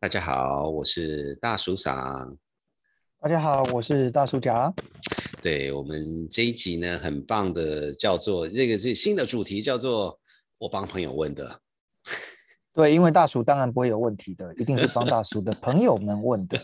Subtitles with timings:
[0.00, 2.38] 大家好，我是大叔桑。
[3.20, 4.72] 大家好，我是大叔甲。
[5.42, 10.16] 对我们这一集呢，很棒的，叫做这个是新的主题，叫做
[10.58, 11.60] 我帮朋友问的。
[12.72, 16.56] 对，因为大叔当然不会有问题的，一定是帮大叔的朋友们问的。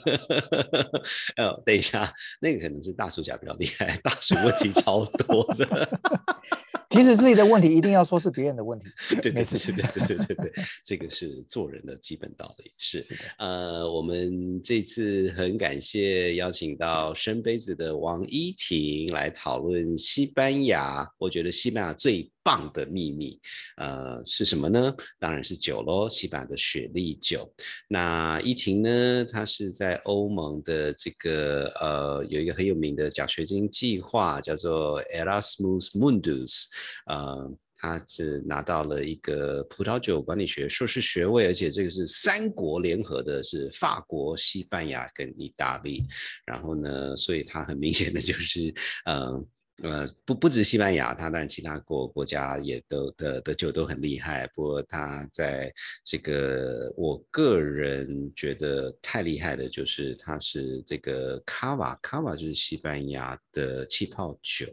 [1.34, 6.00] 呃，等一下，那个可能是大叔甲比较厉害，大叔问题超多的。
[6.94, 8.86] 其实自己的问题一定要说是别人的问题
[9.20, 10.52] 对对对对对对对对
[10.84, 13.04] 这个是做人的基本道理是
[13.38, 23.40] 呃我们这次很感谢邀请到生杯子的王依婷来讨论西班牙我觉得西班牙最棒的秘密
[23.78, 24.94] 呃是什么呢？
[25.18, 27.50] 当然是酒喽西班牙的雪莉酒。
[27.88, 29.24] 那依婷呢？
[29.24, 36.64] 她是在欧盟的这个呃有一个很有名的奖学金计划叫做 erasmus Mundus
[37.06, 46.04] 呃，他是拿到了一个葡萄酒管理学硕士学位，而且这个是三国联合的，是法国、西班牙跟意大利。
[46.46, 48.74] 然后呢，所以他很明显的就是，
[49.06, 49.46] 嗯。
[49.82, 54.46] 呃，不不止西班牙，他当然其他国国家也都的的酒都很厉害。
[54.54, 55.72] 不过他在
[56.04, 64.66] 这个，我个人觉得太厉害的，就是他是这个卡瓦，卡瓦就是西班牙的气泡酒，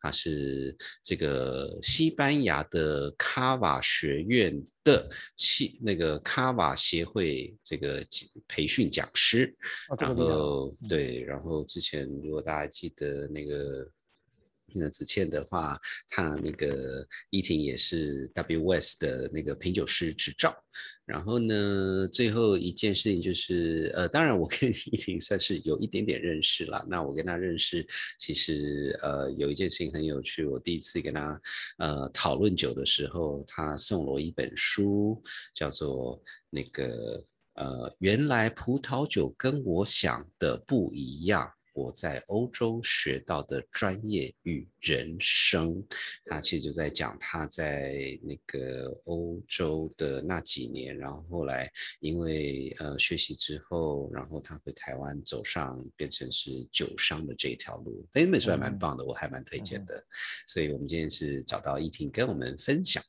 [0.00, 8.04] 他是这个西班牙的卡瓦学院的气那个卡瓦协会这个
[8.48, 9.54] 培训讲师。
[9.96, 13.88] 然后对，然后之前如果大家记得那个。
[14.74, 20.54] 那子倩的话，她那个依婷也是 WOS 的那个品酒师执照。
[21.04, 26.86] 然后呢，最后一件事情就是，呃，当然我跟 依婷算是有一点点认识了。
[26.88, 27.84] 那我跟她认识，
[28.20, 30.44] 其实呃有一件事情很有趣。
[30.44, 31.40] 我第一次跟她
[31.78, 35.20] 呃讨论酒的时候，她送了我一本书，
[35.52, 41.50] 叫做那个呃原来葡萄酒跟我想的不一样。
[41.80, 45.82] 我在欧洲学到的专业与人生，
[46.26, 60.06] 他其实就在讲他在那个欧洲的那几年，然后后来因为呃学习之后，然后他回台湾走上变成是酒商的这一条路，那本书还蛮棒的，我还蛮推荐的。
[60.46, 63.02] 所以我们今天是找到依婷跟我们分享，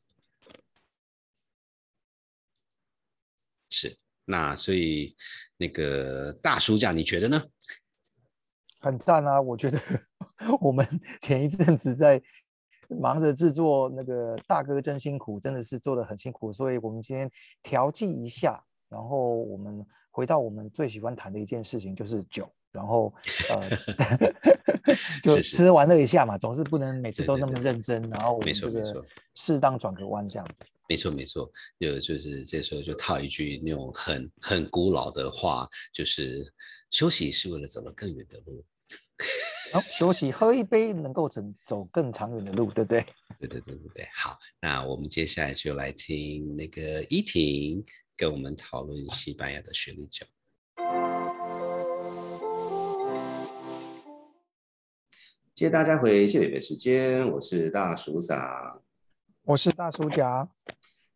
[3.69, 5.13] 是那所以
[5.57, 7.43] 那个大叔讲，你觉得呢？
[8.81, 9.39] 很赞啊！
[9.39, 9.79] 我觉得
[10.59, 10.85] 我们
[11.21, 12.21] 前一阵子在
[12.89, 17.29] 忙着制作那个大哥真辛苦，真的是做的很辛苦，所以我们今天
[17.61, 23.13] 调剂一下，然后我们回到我们最喜欢谈的一件事情，就是酒，然后
[23.49, 23.69] 呃，
[25.21, 29.05] 就吃玩乐一下嘛，总是不能每次都那么认真，然后我们这个
[29.35, 30.63] 适当转个弯这样子。
[30.89, 31.49] 没错没错，
[31.79, 36.43] 就就是这时候就套一句那种很很古老的话，就是
[36.91, 38.63] 休息是为了走得更远的路。
[39.71, 43.01] 好，休息，喝一杯，能够走走更长远的路，对不对？
[43.39, 44.09] 对对对对对。
[44.13, 47.81] 好，那我们接下来就来听那个依婷
[48.17, 50.25] 跟我们讨论西班牙的雪莉酒。
[55.55, 58.83] 谢谢大家回谢北北时间，我是大叔嫂，
[59.43, 60.49] 我是大叔甲。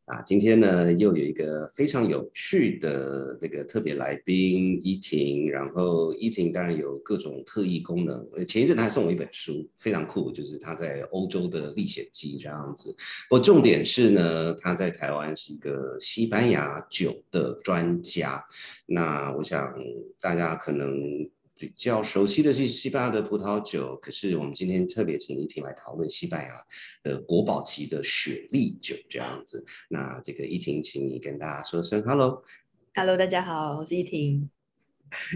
[0.05, 8.23] 啊，今天呢又有一个非常有趣的这个特别来宾依婷，然后依婷当然有各种特异功能。
[8.45, 12.95] 前一阵他还送我一本书，非常酷，就是他在欧洲的历险记这样子。
[13.29, 18.45] 不过重点是呢，他在台湾是一个西班牙酒的专家。
[18.85, 19.73] 那我想
[20.21, 21.27] 大家可能。
[21.57, 26.66] 比较熟悉的是西班牙的葡萄酒，可是我们今天特别请依婷来讨论西班牙
[27.01, 29.63] 的国宝级的雪莉酒这样子。
[29.89, 34.49] 那这个依婷，请你跟大家说声 hello，hello，大家好，我是依婷。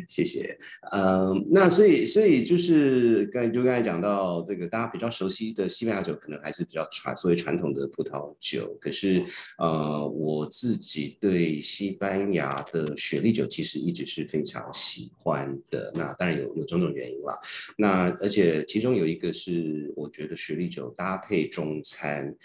[0.08, 0.58] 谢谢，
[0.92, 8.78] 嗯，那所以所以就是刚就刚才讲到这个大家比较熟悉的西班牙酒，可能还是比较传所谓传统的葡萄酒。
[8.80, 9.24] 可是
[9.58, 15.92] 呃，我自己对西班牙的雪莉酒其实一直是非常喜欢的。
[15.96, 17.38] 那当然有有种种原因啦。
[17.78, 22.36] 那而且其中有一个是，我觉得雪莉酒搭配中餐。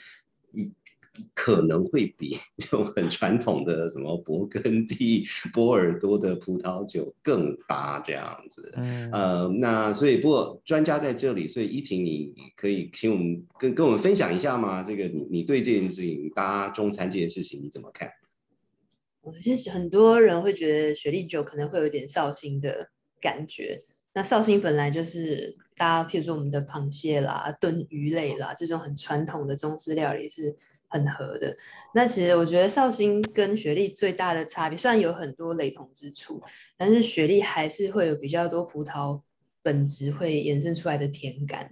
[1.32, 8.72] 可能会比 就很传统的什么勃艮第、波尔多的葡萄酒更搭这样子。
[8.76, 14.82] 嗯，呃，那所以不过专家在这里，所以依婷，你可以请我们跟跟我们分享一下吗？
[14.82, 18.11] 这个你你对这件事情搭中餐这件事情你怎么看？
[19.20, 22.90] 我其实很多人会觉得雪莉酒可能会有点绍兴的
[23.20, 23.82] 感觉。
[24.12, 30.56] 那绍兴本来就是大家譬如说我们的螃蟹啦、炖鱼类啦这种很传统的中式料理是。
[30.94, 31.55] 很合的。
[31.93, 36.41] 那其实我觉得绍兴跟雪莉最大的差别，虽然有很多雷同之处，
[36.79, 39.20] 但是雪莉还是会有比较多葡萄
[39.61, 41.69] 本质会衍生出来的甜感。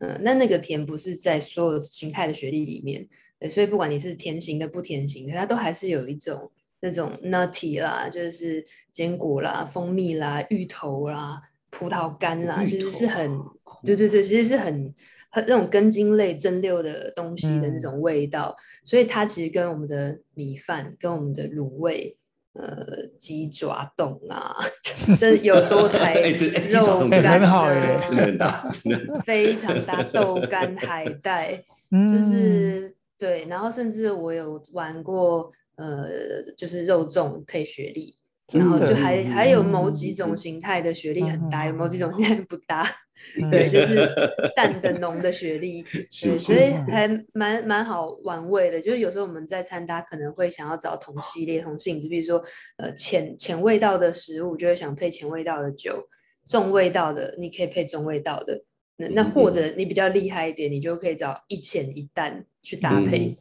[0.00, 3.08] 嗯，那那个甜不是在所有形态的雪莉里面，
[3.40, 6.50] 对，所以不管你是甜型的不甜型的，它都还是有一种
[6.80, 13.40] 那种 nutty 啦，就是坚果啦、蜂蜜啦、芋头啦、葡萄干啦，其实是很，
[13.84, 14.94] 对对对，其实是很很
[15.34, 22.16] 那种根茎类蒸馏的东西的那种味道，所以它其实跟我们的米饭、跟我们的卤味。
[22.54, 24.56] 呃，鸡爪冻啊，
[25.16, 26.22] 这 有多台
[26.68, 27.40] 肉干
[28.36, 28.62] 的，
[29.24, 36.08] 非常大豆干海带， 就是对，然后甚至我有玩过，呃，
[36.56, 38.12] 就是肉粽配雪莉。
[38.52, 42.86] 然后就还还有某几种形态的雪莉很搭，有某几种形态不搭，
[43.50, 44.08] 对，就是
[44.56, 45.82] 淡的浓的雪莉，
[46.22, 46.72] 对，所以。
[46.90, 48.80] 还蛮蛮好玩味的。
[48.80, 52.42] 就是有时候我们在餐搭可能会想要找同系列同性质，比如说
[52.78, 55.92] 呃浅浅味道的食物，就会想配浅味道的酒；
[56.46, 58.64] 重味道的你可以配重味道的。
[58.96, 63.36] 那那或者你比较厉害一点，你就可以找一浅一淡去搭配，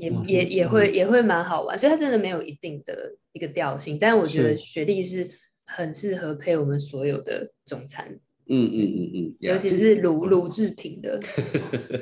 [0.00, 1.78] 也也也会也会蛮好玩。
[1.78, 5.30] 所以它真的没有一定的一个调性，但我觉得学历是
[5.66, 8.18] 很适合配我们所有的中餐。
[8.48, 11.20] 嗯嗯嗯嗯，尤其是乳乳制品的。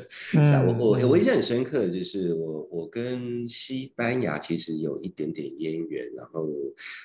[0.09, 6.47] 是啊，我我我印象很深刻的就是我我跟西班牙其实有一点点渊源，然后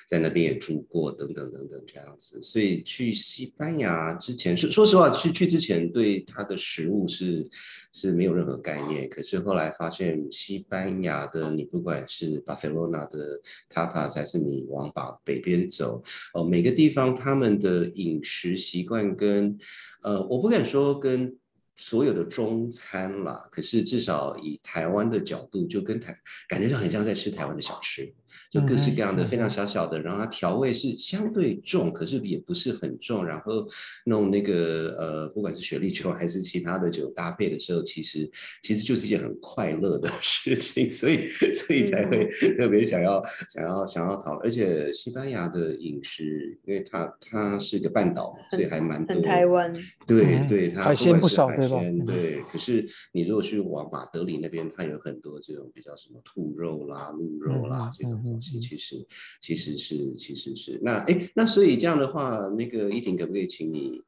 [0.08, 7.48] 在那边也住过等等等等这样子，所以去西班牙之前说说实话，去去之前对它的食物是
[7.92, 13.40] 是没有任何概念，可是后来发现西班牙的你不管是巴塞罗那的
[13.72, 14.92] tapas 还是你往
[15.24, 16.02] 北北边走，
[16.34, 19.58] 哦每个地方他们的饮食习惯跟跟
[20.02, 21.36] 呃，我不敢说跟
[21.76, 26.14] 所有的中餐啦，可是至少以台湾的角度，就跟台
[26.48, 28.12] 感觉上很像在吃台湾的小吃。
[28.50, 33.24] 就各式各样的非常小小的，然后它调味是相对重，可是也不是很重。
[33.24, 33.66] 然后
[34.06, 38.30] 弄那个呃，不管是雪莉酒还是其他的酒搭配的时候，其实
[38.62, 44.40] 其实就是一件很快乐的 事情，所以所以才会 特别想要想要想要讨论。
[44.44, 49.72] 而且西班牙的饮食，因为它它是个半岛，所以还蛮多台湾。
[50.06, 51.80] 对对，它海鲜不少，对吧？
[52.06, 52.42] 对。
[52.50, 58.19] 可是你如果去往马德里那边，它有很多这种比较什么兔肉啦、鹿肉啦这种。
[58.40, 59.06] 其实，
[59.40, 64.00] 其实是，其实是那哎，那所以这样的话，那个依婷可不可以请你，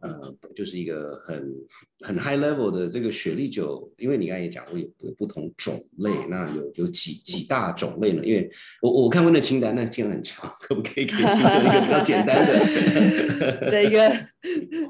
[0.00, 1.54] 呃，就是一个很
[2.00, 8.24] 很 high level 的这个雪莉酒，因为你刚才也讲过有有不同种类，那有有几几大种类呢？
[8.24, 8.48] 因为
[8.82, 13.68] 我我看过那清单，那清单很长，可不可以给听众一个比较简单的？
[13.70, 14.26] 这个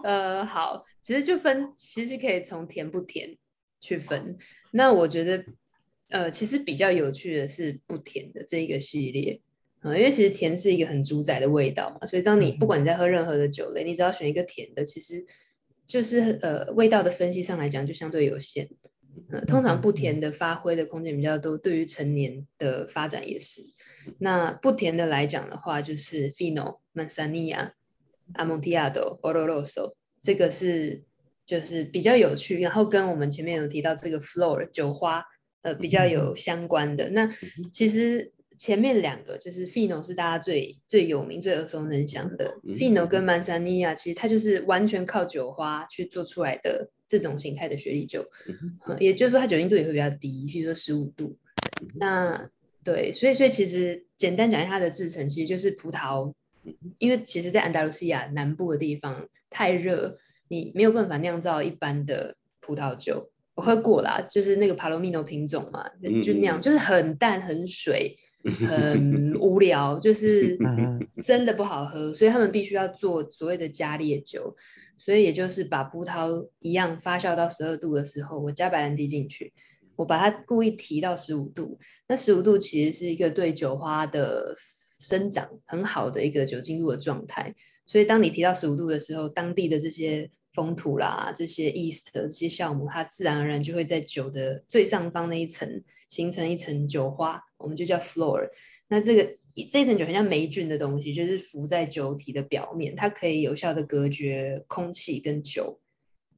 [0.03, 3.37] 呃，好，其实就分，其实可以从甜不甜
[3.81, 4.37] 去分。
[4.73, 5.45] 那我觉得。
[6.15, 9.41] 呃，其实比较有趣的是不甜的这一个系列，
[9.81, 15.27] 啊，因为其实甜是一个很主宰的味道嘛，所以当你不管你在喝任何的酒类，你只要选一个甜的，其实
[15.85, 18.69] 就是呃味道的分析上来讲就相对有限，
[19.29, 23.63] 呃，通常不甜的发挥的空间比较多，对于成年的发展也是。
[24.21, 27.73] 那不甜的来讲的话，就是 Fino、Manzanilla、
[28.35, 31.03] Amontillado、Oloroso，这个是
[31.45, 35.25] 就是比较有趣，然后跟我们前面有提到这个 Floor 酒花。
[35.65, 37.09] 呃，比较有相关的。
[37.11, 37.27] 那
[37.73, 48.23] 其实前面两个就是 Fino 是大家最最有名、最耳熟能详的 Fino 跟曼萨尼亚，其实它就是完全靠酒花去做出来的这种形态的雪莉酒，
[49.01, 51.35] 也就是说它酒精度也会比较低，比如说十五度。
[51.95, 52.47] 那
[52.85, 56.31] 对，所以所以其实简单讲一下它的制成，其实就是葡萄，
[56.99, 60.19] 因为其实在安达卢西亚南部的地方太热，
[60.49, 63.31] 你没有办法酿造一般的葡萄酒。
[63.55, 65.89] 我喝过啦，就是那个帕罗米诺品种嘛，
[66.23, 68.17] 就那样，就是很淡、很水、
[68.67, 70.59] 很无聊，就 是
[71.23, 74.57] 真的不好喝，所以他们必须要做所谓的加烈酒，
[74.99, 79.53] 所以也就是把葡萄一样发酵到十二度的时候，我加白兰地进去，
[79.95, 84.57] 我把它故意提到十五度，那十五度其实是一个对酒花的
[84.99, 87.55] 生长很好的一个酒精度的状态，
[87.87, 90.29] 所以当你提到十五度的时候，当地的这些。
[90.55, 98.49] 风土啦，这些 East 的这些酵母，它自然而然就会在酒的最上方那一层形成一层酒花，我们就叫 floor。
[98.89, 99.37] 那这个
[99.71, 105.81] 这一层酒很像霉菌的东西，就是浮在酒体的表面，它可以有效的隔绝空气跟酒，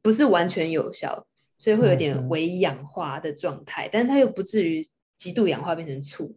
[0.00, 1.26] 不是完全有效，
[1.58, 6.34] 所以会有点微氧化的状态，但是它又不至于极度氧化变成醋。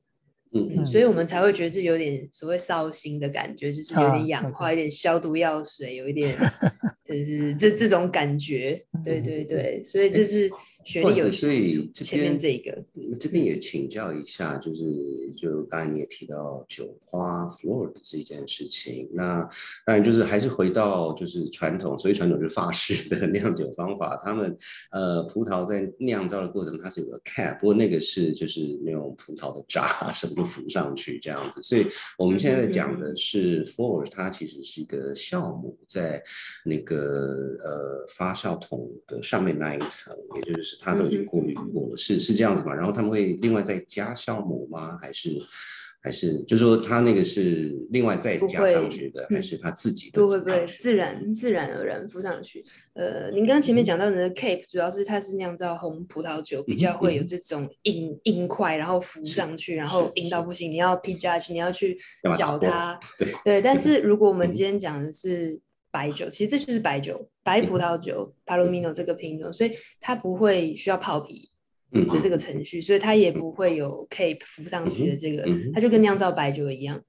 [0.51, 6.35] 嗯，所以我们才会觉得这有点所谓烧心的感觉，就是有点氧化，有点消毒药水，有一点
[7.07, 8.83] 就是这这种感觉。
[9.03, 10.49] 对对对，所以这是
[10.83, 12.83] 学历有所以前面这一个，
[13.19, 14.83] 这边也请教一下，就是
[15.37, 19.41] 就刚才你也提到酒花 floor 的这件事情，那
[19.85, 24.55] 当然就是还是回到就是传统，所以传统就是法式的 酿酒方法，他们
[24.91, 31.85] 呃葡萄在酿造的过程它是有个 cap，不过那个是就是那种葡萄的渣什么就浮上去这样子，所以
[32.17, 36.23] 我们现在讲的是 floor，它其实是一个酵母在
[36.63, 42.73] 那个呃发酵桶的上面那一层，也就是它都已经过滤过了，是是这样子吗？
[42.73, 44.97] 然后他们会另外再加酵母吗？
[45.01, 45.29] 还是
[46.01, 52.63] 还是就是说它那个是另外再加上去的，还是它自己不会不会自然自然而然浮上去？
[52.93, 61.97] 呃，您刚刚前面讲到的 cape，主要是它是酿造红葡萄酒，比较会有这种硬硬块，然后浮上去，然后硬到不行，你要 p judge，你要去
[62.33, 63.61] 搅它，对对。
[63.61, 65.59] 但是如果我们今天讲的是
[65.91, 71.49] 白酒，其实这就是白酒，白葡萄酒 Palomino 这个品种，所以它不会需要泡皮。
[71.91, 75.43] 的这个程序，所以它也不会有 cape 浮上去的这个，
[75.73, 77.01] 它就跟酿造白酒一样，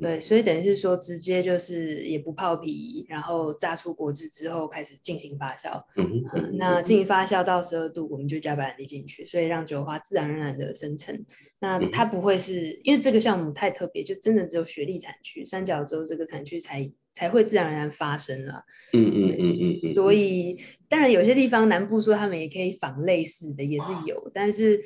[0.00, 11.24] 对，所以等于是说直接就是也不泡皮，然后榨出果汁之后开始进行发酵，嗯那进行发酵到十二度，我们就加白兰地进去，所以让酒花自然而然的生成。
[11.60, 16.90] 那它不会是因为这个项目太特别，就真的只有雪莉产区三角洲这个产区才。
[17.18, 20.54] 才会自然而然发生了，嗯嗯嗯嗯嗯，所以
[20.86, 24.78] 当然有些地方南部说他们也可以仿类似的也是有，但是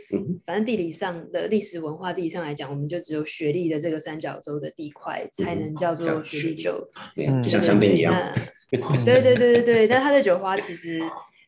[0.47, 6.87] 反正地理上的历史文化地理上来讲，我们就只有雪莉的这个三角洲的地块才能叫做雪莉酒，
[7.43, 8.15] 就像香槟一样，
[9.05, 11.01] 对对对对对，但它的酒花其实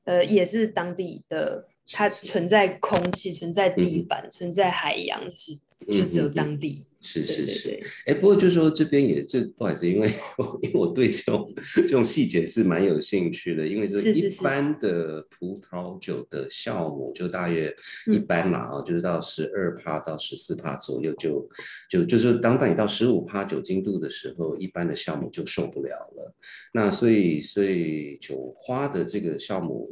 [0.03, 5.59] 呃也是当地的，它存在空气，存在地板，存在海洋，是
[5.89, 6.85] 就只有当地。
[7.05, 10.09] 是是是，哎，不过就是说这边也这不好意思，因为
[10.39, 17.75] 我因为我对这种这种细节是蛮有兴趣的，因为这一般的葡萄酒的酵母就大约
[18.07, 21.51] 一般嘛啊，就是到十二帕到十四帕左右就
[21.91, 26.33] 就就是当当你到十五帕酒精度的时候，一般的酵母就受不了了。
[26.73, 29.91] 那所以所以酒花的这个酵母。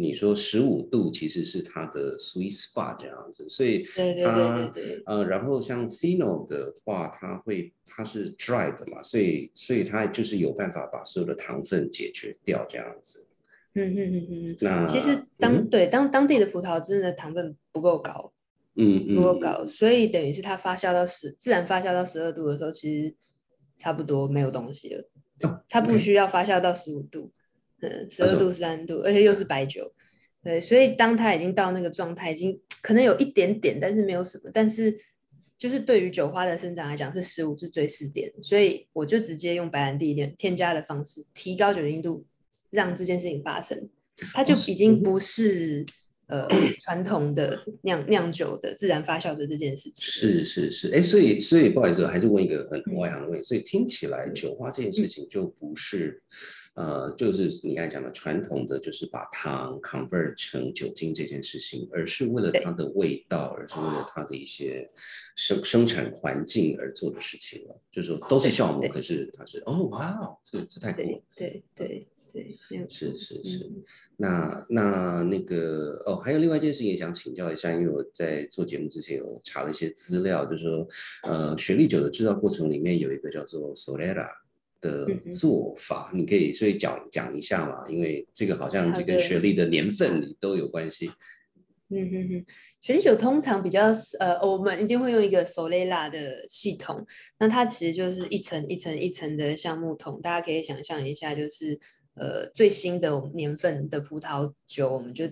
[0.00, 3.84] 你说十五度其实是它的 sweet spot 这样子，所以
[4.22, 4.72] 它
[5.06, 13.26] 呃，然后像 fino 的话，它会它是 dry 的嘛，所以所以它就是有办法把所有的糖分解决掉这样子。
[13.74, 14.56] 嗯嗯嗯嗯。
[14.60, 18.32] 那其实当对当当地的葡萄真的糖分不够高，
[18.76, 23.14] 嗯嗯，不够高，所以等于是它发酵到十自然发酵到十二度的时候，其实
[23.76, 25.04] 差不多没有东西了。
[25.68, 27.30] 它不需要发酵到十五度。
[27.80, 29.92] 嗯，十二度、十三度，而且又是白酒，
[30.42, 34.98] 对，所以当它已经到那个状态，已经可能有一点点，但是没有什么，但是
[35.56, 42.26] 就是对于酒花的生长来讲，是十五是最适点，所以我就直接用白兰地添添加的方式，提高酒精度，
[42.70, 43.88] 让这件事情发生，
[44.32, 45.86] 它就已经不是
[46.26, 46.48] 呃
[46.80, 50.04] 传统的酿酿酒的自然发酵的这件事情。
[50.04, 56.20] 是是是，哎，所以所以不好意思，还是问一个很外行的问题，所以听起来酒花这件事情就不是。
[56.78, 64.88] 呃，就是你刚才讲的传统的，就是把糖 convert 成酒精这件事情，而是为了它的味道，而是为了它的一些
[65.34, 67.82] 生生产环境而做的事情了。
[67.90, 71.20] 就是说都是酵母，可是它是哦，哇哦，这这太酷了。
[71.34, 72.56] 对对对，
[72.88, 73.68] 是是是。
[74.16, 80.86] 那那那个哦，还有另外一件事情也想请教一下，因为我在做节目之前有查了一些资料，就是说
[81.24, 84.28] 呃，雪莉酒的制造过程里面有一个叫做 Solera。
[84.80, 91.10] 的做法，你可以所以讲讲一下嘛，因为这个好像这跟学历的年份都有关系。
[91.90, 92.44] 嗯哼哼，
[92.82, 93.86] 雪莉酒通常比较
[94.20, 97.02] 呃，我们一定会用一个 Solera 的系统，
[97.38, 101.80] 那它其实就是一层一层一层的橡木桶，大家可以想象一下，就是
[102.14, 105.24] 呃最新的年份的葡萄酒，我们就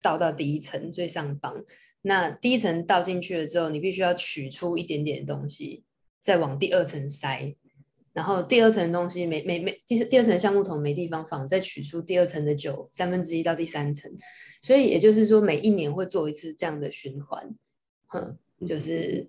[0.00, 1.64] 倒到第一层最上方，
[2.02, 5.82] 那第一层倒进去了之后，你必须要取出一点点东西，
[6.20, 7.56] 再往第二层塞。
[8.14, 14.08] 然后第二层东西没没没第第二层橡木桶没地方放，再取出第二层的酒三分之一到第三层，
[14.62, 17.52] 所以也就是说每一年会做一次这样的循环，
[18.06, 19.28] 哼，就是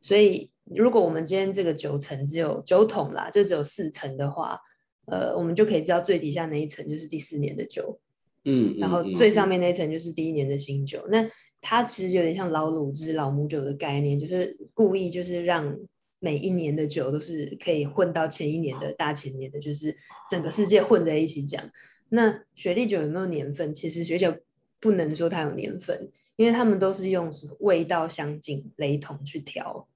[0.00, 4.58] 所以如果我们今天这个酒层只有酒桶啦，就只有四层的话，
[5.06, 8.00] 呃，我们就可以知道最底下那一层就是第四年的酒，
[8.44, 11.24] 嗯，然后最上面那一层就是第一年的新酒，那
[11.60, 15.72] 它其实有点像老卤汁、老母酒的概念，就是故意就是让。
[16.24, 19.94] 每一年的酒都是可以混到前一年的大前年的，就是
[20.30, 21.62] 整个世界混在一起讲。
[22.08, 23.74] 那雪莉酒有没有年份？
[23.74, 24.34] 其实雪酒
[24.80, 29.86] 不能说它有年份，因为他们都是用味道相近、雷同去调。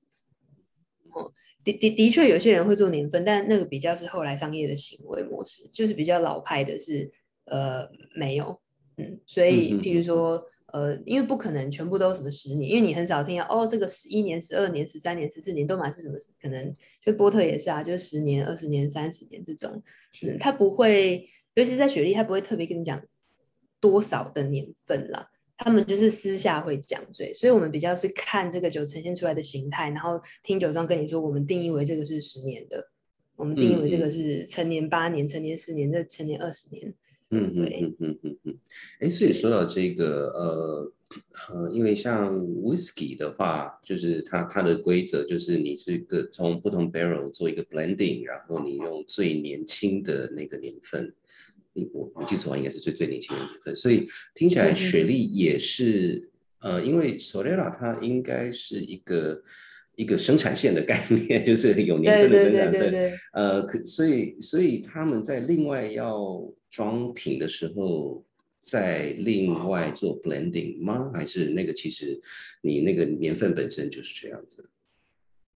[1.13, 1.33] 哦，
[1.65, 7.11] 的的的确有些人会做年份，但那个比较是后来商业的行为模式，就是比较老派的是
[7.47, 8.61] 呃没有。
[8.99, 16.19] 嗯，所以譬如说，呃，因为不可能全部都什么十年，因为你很少听到哦，这个十一年、十二年、十三年、十四年都满是什么？
[16.41, 23.03] 可能就波特也是啊，就是十年、二十年、三十年这种，是嗯，他不会，尤其是在雪莉，他不会特别跟你讲
[23.81, 25.31] 多少的年份啦。
[25.57, 32.91] 他们就是私下会讲，所以，所以我们比较是看这个酒呈现出来的形态，然后听酒庄跟你说，我们定义为这个是十年的，
[33.35, 36.95] 我们定义为这嗯个是成年八年、成年十年、这成年二十年。
[37.31, 38.59] 嗯嗯嗯嗯嗯嗯，
[39.01, 40.93] 哎，所以说到这个呃
[41.51, 51.15] 呃，因为像 whisky 的话，就是它它的规则就是你是个从不同 barrel 做一个 blending，然后你用最年轻的那个年份，
[51.75, 56.31] 你我我记错应该是最最年轻的年份，所以听起来雪莉也是
[56.61, 59.43] 呃，因为 Solera 它应该是一个。
[59.99, 66.41] 一个生产线的概念， 就是有年份的生产份，对呃，可所以所以他们在另外要
[66.71, 68.25] 装瓶的时候，
[68.61, 71.11] 再另外做 blending 吗？
[71.13, 72.17] 还是那个其实
[72.63, 74.71] 你那个年份本身就是这样子？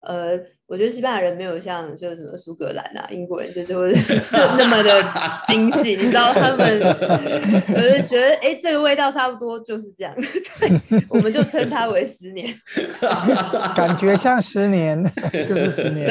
[0.02, 3.92] 呃，我觉得西班牙人没有像就什么苏格兰啊、英国人就是会
[4.58, 5.04] 那么的
[5.46, 10.16] 精细，你知道他们，我就觉得哎，这个味道差不多就是这样，
[10.60, 12.48] 对，我们就称它为十年。
[13.76, 15.04] 感觉像十年，
[15.46, 16.08] 就是十年。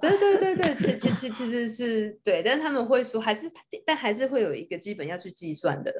[0.00, 3.50] 对对对对，其其其其实是对，但是他们会说还是，
[3.84, 5.92] 但还是会有一个基本要去计算的，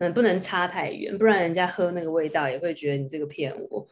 [0.00, 3.86] 嗯，不能差太远，不然人家喝那个味道也会觉得你这个骗我。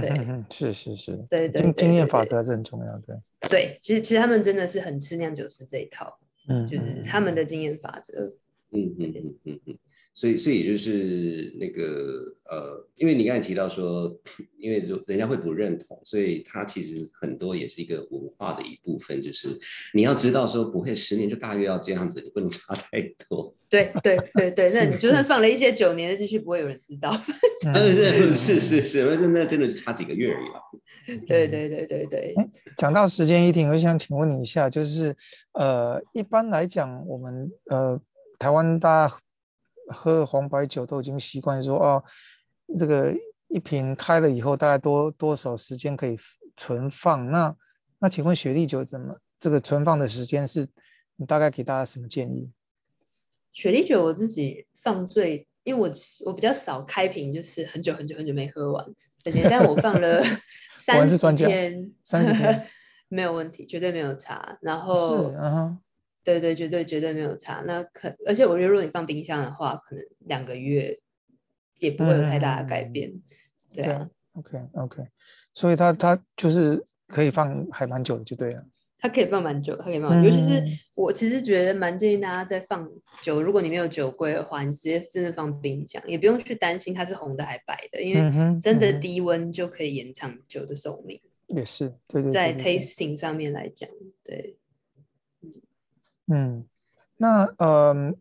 [0.00, 3.20] 对嗯嗯嗯，是是是，对对经经验法则还是很重要的。
[3.48, 8.32] 对，其实其实他们真的是很吃酿酒师这一套，嗯，就是嗯他们的经验法则。
[8.76, 9.78] 嗯嗯嗯嗯嗯，
[10.12, 14.14] 所以所以也就是那个呃，因为你刚才提到说，
[14.58, 19.48] 因为就人家会不认同，所以它其实很多也是一个文化的一部分，就是
[19.94, 23.54] 你要知道说不会十年就大约要这样子，你不能差太多。
[23.68, 27.12] 对对对对，那你就算放了一些九年的进去，不会有人知道。
[27.62, 30.60] 是是是是，那那真的是差几个月而已了。
[31.26, 32.34] 对对对对对，
[32.76, 35.14] 讲到时间一停，我想请问你一下，就是
[35.52, 38.00] 呃，一般来讲，我们呃
[38.38, 39.16] 台湾大家
[39.88, 42.04] 喝黄白酒都已经习惯说哦，
[42.78, 43.14] 这个
[43.48, 46.16] 一瓶开了以后大概多多少时间可以
[46.56, 47.30] 存放？
[47.30, 47.54] 那
[47.98, 50.66] 那请问雪莉酒怎么这个存放的时间是？
[51.18, 52.52] 你大概给大家什么建议？
[53.50, 55.90] 雪莉酒我自己放最，因为我
[56.26, 58.84] 我比较少开瓶，就是很久很久很久没喝完，
[59.24, 60.22] 而且但我放了
[60.76, 62.66] 三十天，三十天
[63.08, 64.58] 没有问题，绝对没有差。
[64.60, 65.78] 然是，后嗯哼，
[66.26, 67.62] 对对，绝对绝对没有差。
[67.64, 70.98] 那可而且我觉得，如果你放冰箱的话，可能两个月
[71.78, 73.12] 也不会有太大的改嗯变。
[73.72, 75.02] 对对啊，，OK OK，
[75.54, 78.64] 所以它它就是可以放还蛮久的，就对了。
[78.98, 80.28] 它可以放蛮久，它可以放蛮久。
[80.28, 82.90] 尤其是嗯我其实觉得蛮建议大家在放
[83.22, 91.20] 酒，如果你没有酒柜的话，你直接真的放冰箱，也不用去担心它是红的还白的，因为真的低温就可以延长酒的寿命。
[91.48, 93.88] 也是，对对在对对对 tasting 上面来讲，
[94.24, 94.56] 对，
[96.28, 96.64] 嗯，
[97.16, 98.12] 那呃，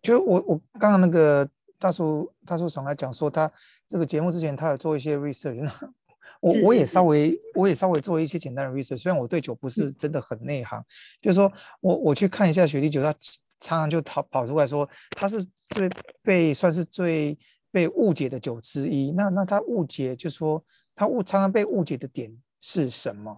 [0.00, 3.50] 就我我刚刚那个大叔大叔上来讲说，他
[3.86, 5.72] 这个节目之前他有做一些 research，那
[6.40, 10.84] 我是是我也稍微我也稍微做一些简单的 research，虽然我对酒不嗯是真的很内行，
[11.20, 13.12] 就是说我我去看一下雪莉酒，他
[13.60, 15.90] 常常就跑跑出来说他是最
[16.22, 17.36] 被算是最
[17.70, 19.10] 被误解的酒之一。
[19.12, 23.36] 那那他误解就说他误常常被误解的点是什么？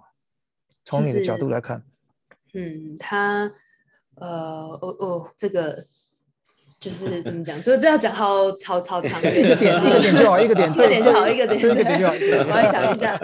[0.84, 1.84] 从你的角度来看，
[2.54, 3.52] 嗯，它
[4.20, 5.84] 呃，哦哦，这个
[6.78, 7.60] 就是怎么讲？
[7.62, 12.12] 这这要讲好超超长的一个点 一个点就好，一个点一个点就好，一个点一个点就好。
[12.12, 13.16] 我要想一下。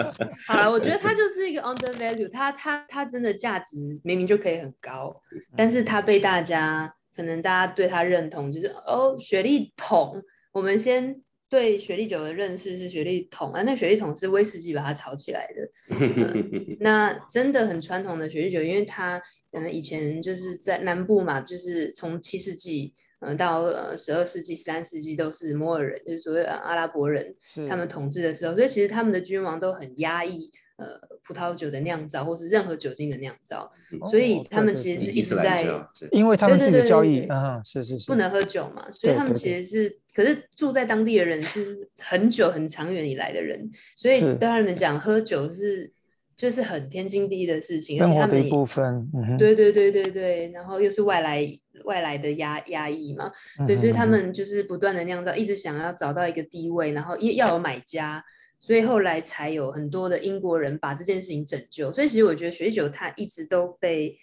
[0.47, 5.15] 好了，我觉得它就是一个 under value，它它它真的价值明明就可以很高，
[5.57, 10.23] 但是它被大家可能大家对它认同就是哦，雪莉桶。
[10.53, 15.97] 我们先对雪莉酒的认识是雪莉桶啊，那雪莉桶是威士忌把它炒起来的。
[15.99, 19.19] 嗯那真的很传统的雪莉酒，因为它
[19.53, 22.95] 可能以前就是在南部嘛，就是从七世纪。
[23.21, 27.35] 嗯、呃，到呃十二世纪、十三世纪都是摩尔人，就是所谓的阿拉伯人，
[27.67, 30.87] 他们统治的时候，所以其实他们的君王都很压抑呃
[31.25, 33.73] 葡萄酒的酿造，或是任何酒精的酿造，
[34.11, 35.67] 所以哦他们其实是一直在
[36.13, 45.93] 因为他们对自己的教义，对对对嗯，是是是，不能喝酒嘛，所以他们对对对其实是，可是住在当地的人是很久很长远以来的人，所以是对他们讲喝酒是
[46.35, 51.47] 就是很天经地义的事情，而生活的一部分，对对对对对，然后又是外来
[51.85, 53.31] 外来的压压抑嘛，
[53.67, 58.25] 对，所以他们就是不断的酿造，一直想要找到一个地位，然后也要有买家，
[58.59, 61.93] 所以后来才有很多的英国人把这件事情拯救。
[61.93, 64.17] 所以其实我觉得雪酒它一直都被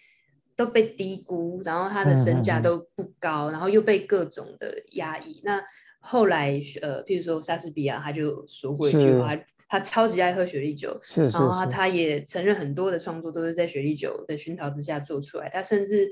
[0.64, 5.42] 都被低估，然后他的身价都不高，然后又被各种的压抑。
[5.44, 5.62] 那
[6.00, 15.50] 后来呃，譬如说莎士比亚，他就说过一句话，他超级爱喝雪莉酒，是是，然后他也承认很多的创作都是在雪莉酒的熏陶之下做出来。
[15.50, 16.10] 他甚至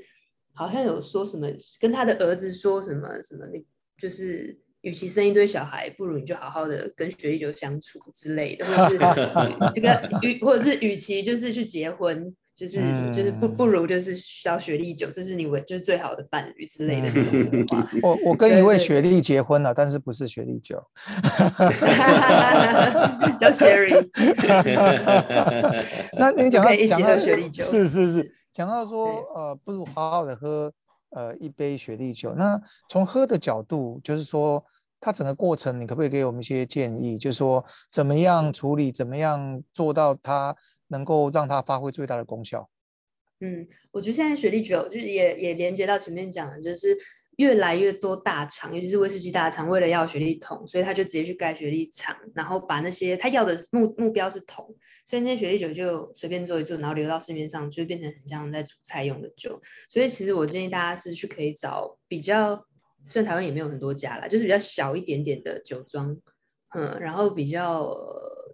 [0.54, 1.48] 好像有说什么，
[1.80, 3.64] 跟他的儿子说什么什么，你
[3.98, 4.60] 就是。
[4.82, 8.98] 与其生一堆小孩，不如你就好好的跟雪莉酒相处之类的，或者是
[9.76, 12.80] 这个与或者是与其就是去结婚，就是
[13.12, 17.90] 就是不不如就是找雪莉酒，这是你为就是最好的伴侣之类的这种话。
[18.04, 20.82] 我我跟一位雪莉结婚了，但是不是雪莉酒，
[23.40, 24.10] 叫 Sherry。
[26.18, 30.72] 那你讲到一起喝雪莉酒，是是是，讲到说呃，不如好好的喝。
[31.14, 32.34] 呃，一杯雪莉酒。
[32.36, 34.64] 那从喝的角度，就是说，
[34.98, 37.18] 它整个过程，你可不可以给我们一些建议？
[37.18, 37.62] 就是说，
[37.92, 40.56] 怎么样处理，怎么样做到它
[40.92, 42.70] 能够让它发挥最大的功效？
[43.40, 46.96] 嗯，我觉得现在雪莉酒就是也也连接到前面讲的，就是。
[47.38, 54.76] 越来越多大厂，尤其是威士忌大厂，为了要雪莉桶，所以他就直接去盖雪莉厂，然后把那些他要的目目标是桶，
[55.06, 59.60] 所以那些雪莉酒就随便做一做，然后流到市面上，就变成很像在煮菜用的酒。
[59.90, 62.64] 所以其实我建议大家是去可以找比较，
[63.06, 66.16] 虽然台湾也没有很多家啦，就是比较小一点点的酒庄，
[66.74, 67.96] 嗯，然后比较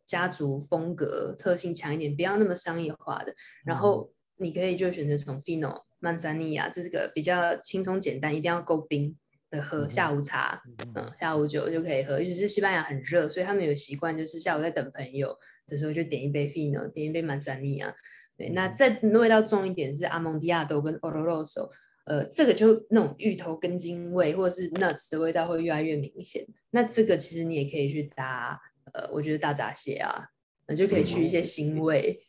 [0.06, 3.34] 家族风格特性强一点，不要那么商业化的，
[3.66, 5.82] 然后你可以就选择从 Fino。
[6.00, 9.18] 曼萨尼亚，这是个比较轻松简单，一定要够冰
[9.50, 10.62] 的喝下午茶，
[10.94, 12.20] 嗯，下午酒就可以喝。
[12.20, 17.92] 尤其是西班牙很热，所以他们有习惯，就是下午在等朋友的时候就点一杯 Fino，点一杯曼萨尼亚。
[18.38, 21.72] 对，那再味道重一点是阿蒙迪亚多跟 Oloroso，
[22.08, 26.46] 呃，这个就那种芋头根茎味或者是 nuts 的味道会越来越明显。
[26.72, 28.60] 那这个其实你也可以去搭，
[28.93, 30.30] 呃，我觉得大闸蟹啊。
[30.70, 32.20] 那就可以去一些腥味，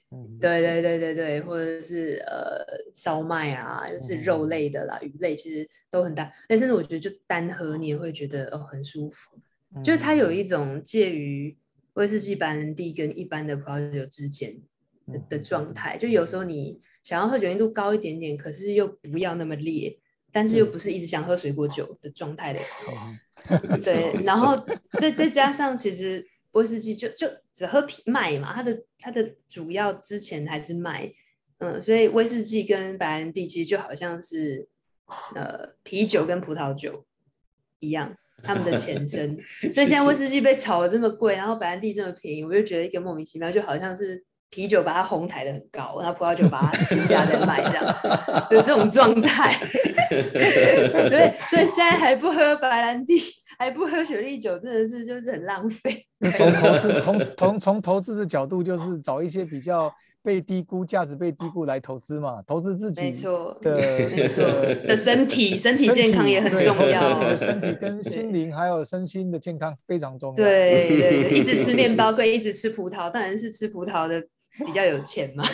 [0.41, 2.65] 对对对对对，或者是呃
[2.95, 6.33] 烧麦啊，就是肉类的啦，鱼类其实都很大。
[6.49, 9.37] 但甚至我觉得就单喝你也会觉得哦很舒服，
[9.83, 11.59] 就是它有一种介于
[11.95, 14.57] 威士忌白兰地跟一般的葡萄酒之间
[15.13, 15.99] 的的状态。
[15.99, 19.99] 就有时候你想要喝酒精度高一点点，可是又不要那么烈，
[20.31, 24.23] 但是又不是一直想喝水果酒的状态的时候，对。
[24.25, 24.63] 然后
[24.99, 26.23] 再再加上其实。
[26.53, 31.13] 威士忌就就只喝啤麦嘛，它的它的主要之前还是麦，
[31.59, 34.67] 嗯，所以威士忌跟白兰地其实就好像是
[35.35, 37.05] 呃啤酒跟葡萄酒
[37.81, 39.39] 一样，他们的前身。
[39.71, 47.85] 所以现在威士忌被炒的这么贵，然后白兰地这么便宜，我就觉得一个莫名其妙，就好像是啤酒把它哄抬的很高，然后葡萄酒把它减价在卖这样
[48.49, 49.57] 的这种状态。
[50.11, 53.21] 对，所以现在还不喝白兰地。
[53.61, 56.07] 还不喝雪莉酒，真的是就是很浪费。
[56.37, 67.13] 从投资从从从投资的角度，就是找一些比较被低估、价值被低估来投资嘛，投资自己没错的身体，身体健康也很重要。
[67.13, 70.37] 自己的身体跟心灵还有身心的健康非常重要。
[70.37, 74.25] 对对对，一直吃面包 跟一直吃葡萄，当然是吃葡萄的。
[74.67, 75.45] 比较有钱嘛，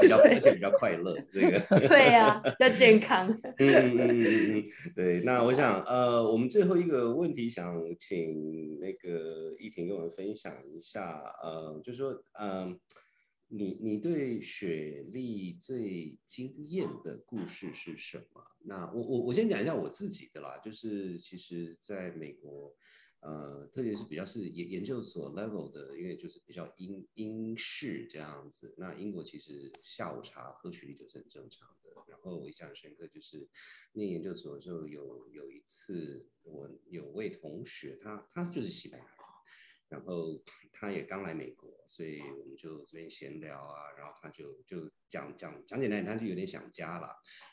[0.00, 3.28] 比较而且比较快乐，这个 对呀，比较健康。
[3.58, 5.22] 嗯嗯嗯嗯，对。
[5.24, 12.78] 那我想，呃，我们最后一个问题，想请那个依婷跟我们分享一下，呃，就说，嗯，
[13.48, 18.42] 你你对雪莉最惊艳的故事是什么？
[18.64, 22.74] 那我我我先讲一下我自己的啦，就是其实在美国。
[23.22, 28.74] 呃，特别是比较是研研究所 level 的，因为就是比较英英式这样子。
[28.76, 31.90] 那英国其实下午茶喝雪莉酒是很正常的。
[32.08, 33.48] 然后我印象深刻就是
[33.92, 39.14] 念研究所的时候，有有一次我有位同学，他他就是西班牙人，
[39.88, 44.90] 然后他也刚来美国，所以我们就这边闲聊啊，然后他就就。
[45.12, 47.08] 讲讲讲简单，他就有点想家了。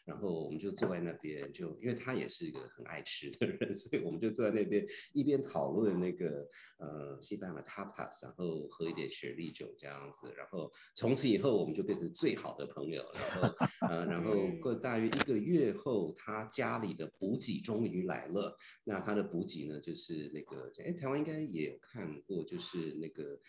[0.06, 10.34] 然后我们就坐在那边，就因为他也是一个很爱吃的人， 所以我们就坐在那边一边讨论那个呃西班牙的 tapas，然后喝一点雪莉酒这样子。
[10.36, 13.06] 然后从此以后，我们就变成最好的朋友。
[13.14, 18.58] 然后呃，然后过大约一个月后，他家里的补给终于来了。
[18.86, 23.40] 那他的补给呢，就是那个哎，台湾应该也有看过，就是那个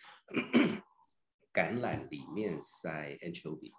[1.54, 3.72] 橄榄里面塞 anchovy。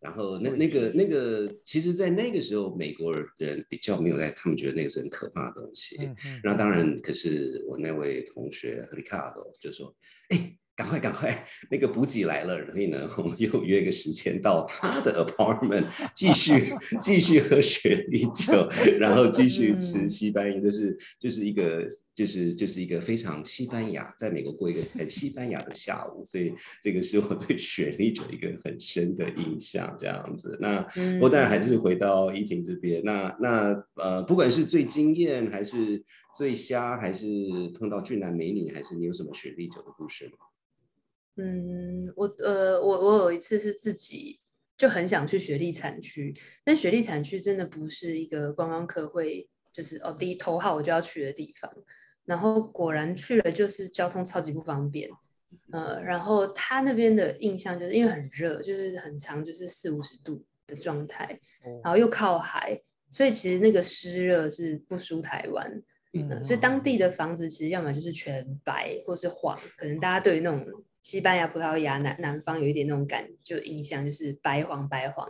[0.00, 5.96] 然后那那个那个，其实，在那个时候，美国人比较没有在，他们觉得那个是很可怕的东西。
[6.44, 9.92] 那当然，可是我那位同学 Ricardo 就说
[10.30, 18.68] ：“哎，赶快赶快， 那个补给来了，所以呢，我们又约个时间到他的 apartment 继续 继续喝雪莉酒，
[19.00, 30.56] 然后继续吃西班牙，就是就是一个就是就是一个非常西班牙，在美国过一个很西班牙的下午，所以这个是我对雪莉酒一个很深的印象，这样子。
[30.60, 30.86] 那
[31.20, 36.00] 我当然还是回到依婷这边，那那呃，不管是最惊艳，还是
[36.36, 37.26] 最瞎，还是
[37.76, 40.38] 碰到俊男美女，还是你有什么雪莉酒的故事吗？
[41.40, 44.40] 嗯，我呃，我我有一次是自己
[44.76, 51.72] 就很想去雪莉产区，但雪莉产区真的不是一个观光客会就是哦第一头号我就要去的地方，
[52.24, 55.08] 然后果然去了就是交通超级不方便，
[55.70, 61.38] 呃，然后他那边的印象就是因为很热，就是很长就是四五十度的状态，
[61.84, 65.82] 然后又靠海，所以其实那个湿热是不输台湾，
[66.14, 70.66] 嗯，所以当地的房子其实要么就是全白或是黄，可能大家对于那种。
[71.02, 75.26] 西班牙、葡萄牙南南方有一点那种感，就印象就是白黄白黄，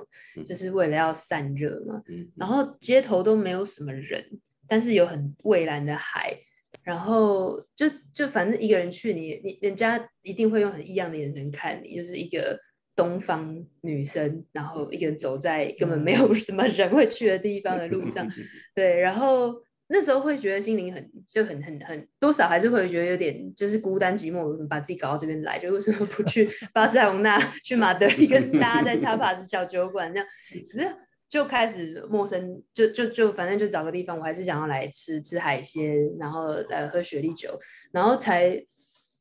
[0.47, 2.03] 就是为了要散热嘛。
[2.37, 4.25] 然后街头都没有什么人，
[4.67, 6.37] 但是有很蔚蓝的海。
[6.83, 12.59] 然后就就反正一个人去，你你人家一定会用很异样的眼神看你，就是一个
[12.97, 18.27] 东方女生，然后一个人走在根本没有什么人会去的地方的路上，
[18.75, 19.55] 对，然后。
[19.91, 25.59] 那时候会觉得心灵很就很很很多少还是会觉得有点就是孤单寂寞，为什么把自己搞到这边来？
[25.59, 30.27] 就为什么不去 巴塞隆纳、去马德里跟大家在塔帕斯小酒馆那样？
[30.71, 30.95] 可是
[31.29, 37.59] 就开始陌生，就就就反正就找个地方，我还是想要来吃吃海鲜，然后呃喝雪莉酒，
[37.91, 38.63] 然后才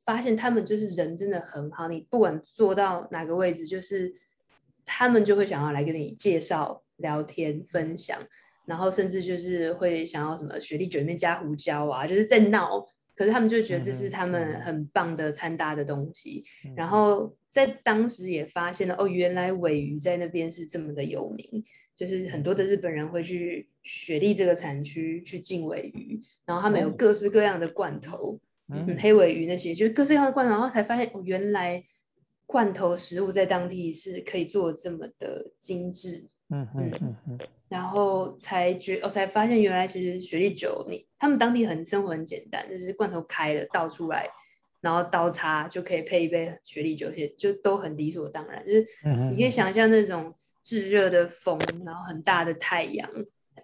[0.06, 4.14] 发现他们就是人真的很好，你不管坐到哪个位置，就是
[4.86, 8.18] 他们就会想要来跟你介绍、聊天、分享。
[8.68, 12.86] 然后甚至就是会想要什么雪莉卷面加胡椒啊，就是在闹。
[13.16, 16.44] 可是他们就觉得这是他们很棒的餐搭的东西。
[16.76, 31.84] 然后在当时也发现了，哦，原来尾鱼在那边是这么的有名，就是很多的日本人会去雪莉这个产区去进尾鱼，然后他们有各式各样的罐头，嗯，黑尾鱼那些，就是各式各样的罐头，然后才发现哦，原来
[32.46, 36.28] 罐头食物在当地是可以做这么的精致。
[36.50, 37.40] 嗯嗯嗯嗯。
[37.70, 44.26] 然后才觉，我才发现原来其实雪莉酒，你他们当地很生活很简单，就是罐头开了倒出来，
[44.80, 48.66] 然后刀叉就可以配一杯雪莉酒，些就都很理所当然。
[48.66, 48.88] 就是
[49.30, 50.34] 你可以想象那种
[50.64, 53.10] 炙热的风，然后很大的太阳，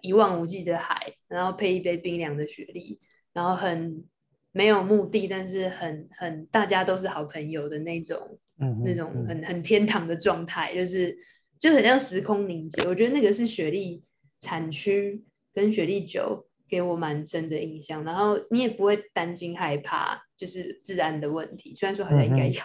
[0.02, 3.00] 一望无际的海，然后配一杯冰凉的雪莉，
[3.32, 4.04] 然后很
[4.52, 8.38] 没有目的，但是很很大家都是好朋友的那种，
[8.84, 11.16] 那种很很天堂的状态，就是。
[11.64, 14.04] 就很像时空凝结，我觉得那个是雪莉
[14.38, 18.04] 产区跟雪莉酒给我蛮深的印象。
[18.04, 22.62] 然后你也不会担心害怕，就是治安的问题，虽然说好像应该要。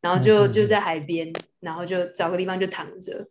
[0.00, 3.28] 然后就就在海边，然后就找个地方就躺着。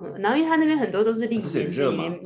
[0.00, 2.20] 嗯，然后因为他那边很多都是立间，里面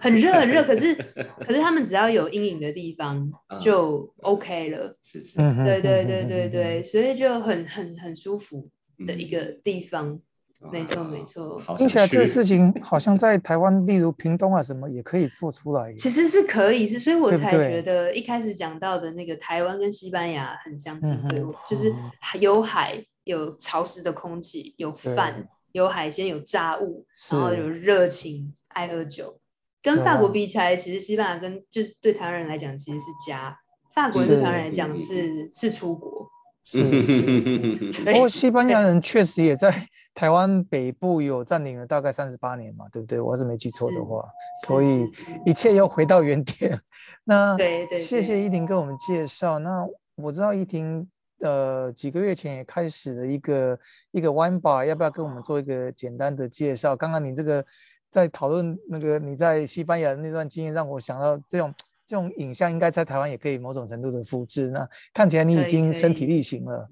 [0.00, 0.94] 很热很热，可是
[1.40, 3.26] 可是他们只要有阴影的地方
[3.58, 4.98] 就 OK 了。
[5.00, 8.68] 是是，对对对对对，所以就很很很舒服
[9.06, 10.20] 的一个地方。
[10.70, 15.92] 没错没错，听起来这个事情好像在台湾，例如屏东啊什么也可以做出来。
[15.94, 21.92] 其实是可以，是所以我才觉得一开始讲到的那个台湾跟西班牙很相近，对，就是
[22.38, 29.38] 有海，有潮湿的空气，有饭，有海鲜，有炸物，然后有热情，爱喝酒。
[29.82, 33.58] 跟法国比起来，其实西班牙跟就是对台湾人来讲其实是家，
[33.92, 36.21] 法国人对台湾人来讲是是出国。
[36.64, 36.82] 是，
[38.04, 39.72] 不过西班牙人确实也在
[40.14, 43.20] 台湾北部有占领了大概三十八年嘛，对不对？
[43.20, 44.24] 我要是没记错的话，
[44.64, 45.08] 所以
[45.44, 46.80] 一切又回到原点。
[47.24, 49.58] 那对对，谢谢依婷跟我们介绍。
[49.58, 49.84] 那
[50.16, 51.06] 我知道依婷
[51.40, 53.78] 呃几个月前也开始了一个
[54.12, 56.94] 一个 wine bar，要不要跟我们做一个简单的介绍？
[56.94, 57.64] 刚刚你这个
[58.08, 61.74] 在讨论那个你在西班牙的那段经验，让我想到这种。
[62.12, 64.68] 这种影像应该在台湾也可以某种程度的复制。
[64.68, 66.86] 那看起来你已经身体力行了。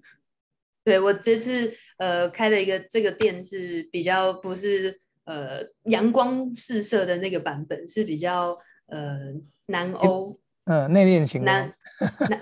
[0.83, 9.35] 对我这次呃开的一个这个店是比较不是呃阳光四射的那个版本，是比较呃
[9.67, 10.40] 南欧。
[10.65, 11.75] 嗯，内敛型南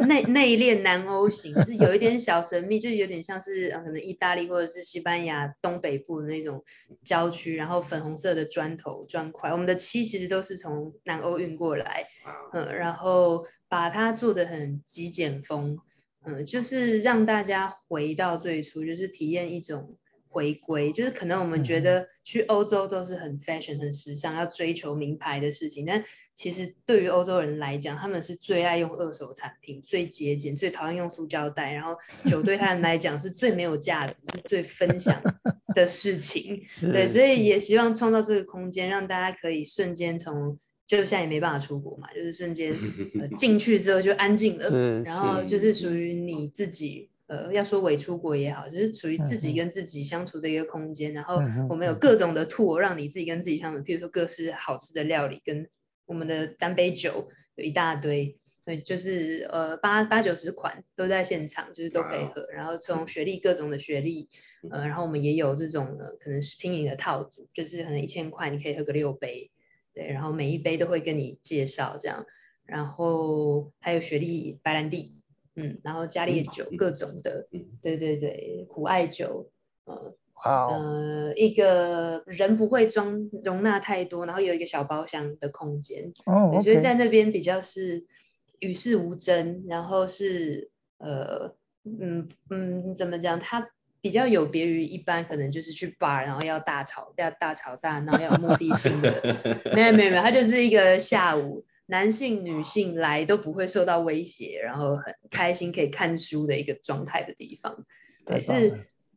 [0.01, 6.63] 内内敛南欧型，是有一点 小神秘，就有点像是呃可能意大利或者是西班牙东北部的那种
[7.05, 12.07] 郊区，然后粉红色的砖头砖块，我们的漆其实都是从南欧运过来，
[12.53, 15.79] 嗯，然后把它做的很极简风，
[16.25, 19.97] 嗯，就是让大家回到最初，就是体验一种。
[20.39, 26.01] 回归，就是可能我们觉得去欧洲都是很 fashion、很时尚，要追求名牌的事情，但
[26.33, 31.97] 其实对于欧洲人来讲，他们是最爱用二手产品，最节俭，最讨厌用塑胶袋，然后
[32.31, 35.21] 酒对他们来讲是最没有价值，是最分享
[35.75, 36.63] 的事情。
[36.93, 40.57] 对，所以也希望创造这个空间，让大家可以瞬间从。
[40.87, 42.75] 就现在也没办法出国嘛，就是瞬间
[43.37, 51.13] 进去之后就安静了，然后就是属于你自己，呃，要说伪出国也好，就是属于自己跟自己相处的一个空间。
[51.13, 55.69] 然后我们有各种的 tour 让你自己跟自己相处，比如说各式好吃的料理，跟
[56.07, 62.47] 我们的单杯酒有一大堆，对，就是呃八八九十款都在现场，就是都可以喝。
[62.51, 64.29] 然后从学历各种的学历，
[64.71, 69.51] 呃，然后我们也有这种呃可能是拼饮的套组，就是可能一千块你可以喝个六杯。
[69.93, 72.25] 对，然后每一杯都会跟你介绍这样，
[72.65, 75.18] 然后还有雪莉白兰地，
[75.59, 77.47] 嗯，然后加烈酒各种的，
[77.83, 79.51] 对对对，苦艾酒，
[79.85, 88.05] 呃，呃，一个人不会装容纳太多，然后有一个小包厢的空间，哦，所以在那边比较是
[88.61, 93.69] 与世无争，然后是呃，嗯嗯，怎么讲，它。
[94.01, 99.11] 比较有别于一般，可能就是去 bar，然后要大吵，要大吵大闹，要有目的性的。
[99.75, 107.85] 没有没有没有，它就是一个下午，男性女性来都不会受到威胁，然后很开心可以看书的一个状态的地方。
[108.25, 108.71] 对，是，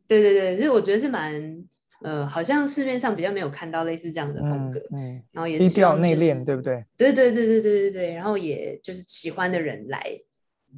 [0.06, 1.64] 对对对，其实我觉得是蛮，
[2.02, 4.80] 呃，好像市面上比较没有看到类似这样的风格。
[4.96, 5.22] 嗯。
[5.32, 6.84] 然后也低调内敛，对不对？
[6.96, 8.14] 对对对对对对对。
[8.14, 10.18] 然后也就是喜欢的人来，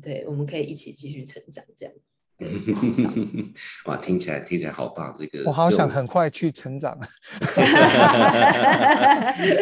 [0.02, 1.94] 对，我们可以一起继续成长，这样。
[3.86, 5.14] 哇，听起来听起来好棒！
[5.16, 6.98] 这个我好想很快去成长。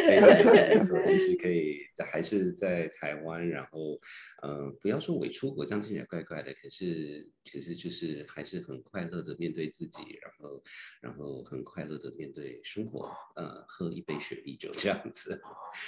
[0.09, 4.01] 没错没错没错，就是可以在还是在台湾，然后
[4.43, 6.53] 嗯，不要说伪出国，这样听起来怪怪的。
[6.55, 10.65] 可是其实就是还是很快乐的面对自己，然后
[11.01, 13.11] 然后很快乐的面对生活。
[13.35, 15.43] 呃，喝一杯雪碧酒这样子。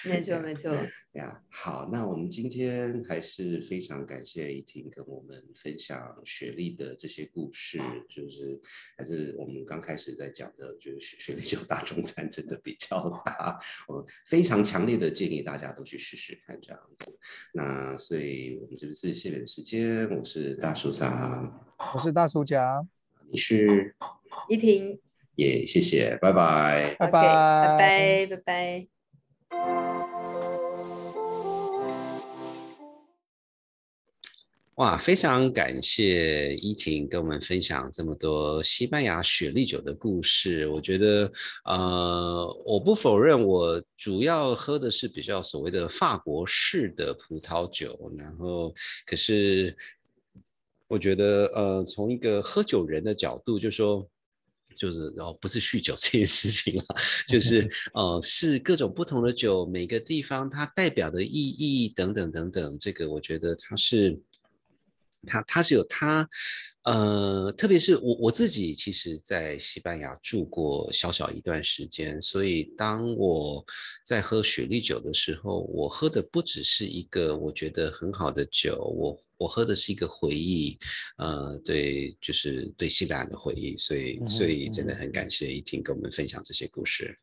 [0.04, 0.70] 没错没错。
[1.12, 6.74] 呀，好，那我们今天还是非常感谢怡婷跟我们分享雪莉。
[6.74, 8.60] 的这些故事，就是
[8.96, 17.04] 还是我们刚开始在讲的，就是雪莉酒大众餐真的比较大，我非常强烈的建议大家都去试试看这样子。
[17.52, 21.43] 那所以我们这次谢谢时间，我是大叔桑，
[21.92, 22.86] 我是大叔甲，
[23.30, 23.94] 你是
[24.48, 24.98] 依婷，
[25.34, 28.88] 也谢谢，拜拜，拜拜，拜拜，拜拜。
[34.76, 40.66] 哇，非常感谢依婷跟我们分享这么多西班牙雪莉酒的故事。
[40.66, 41.30] 我觉得，
[41.64, 48.12] 呃，我不否认，我主要喝的是比较所谓的法国式的葡萄酒。
[48.18, 48.74] 然后，
[49.06, 49.76] 可是
[50.94, 54.08] 我觉得，呃，从一个喝酒人的角度，就说，
[54.76, 56.86] 就是然哦，不是酗酒这件事情啊，
[57.26, 62.78] 就 是呃，是各种不同的酒，每个地方它代表的意义等等等等。
[62.78, 64.18] 这个我觉得它是。
[65.26, 66.28] 它它是有他，
[66.84, 73.64] 呃，特别是我我自己，其实在西班牙住过小小一段时间，所以当我
[74.04, 80.78] 在喝雪莉酒的时候，我喝的不只是一个我觉得很好的酒，我我喝的是一个回忆，
[81.16, 87.16] 呃，对，就是对西班牙的回忆，所以所以真的很感谢一婷跟我们分享这些故事。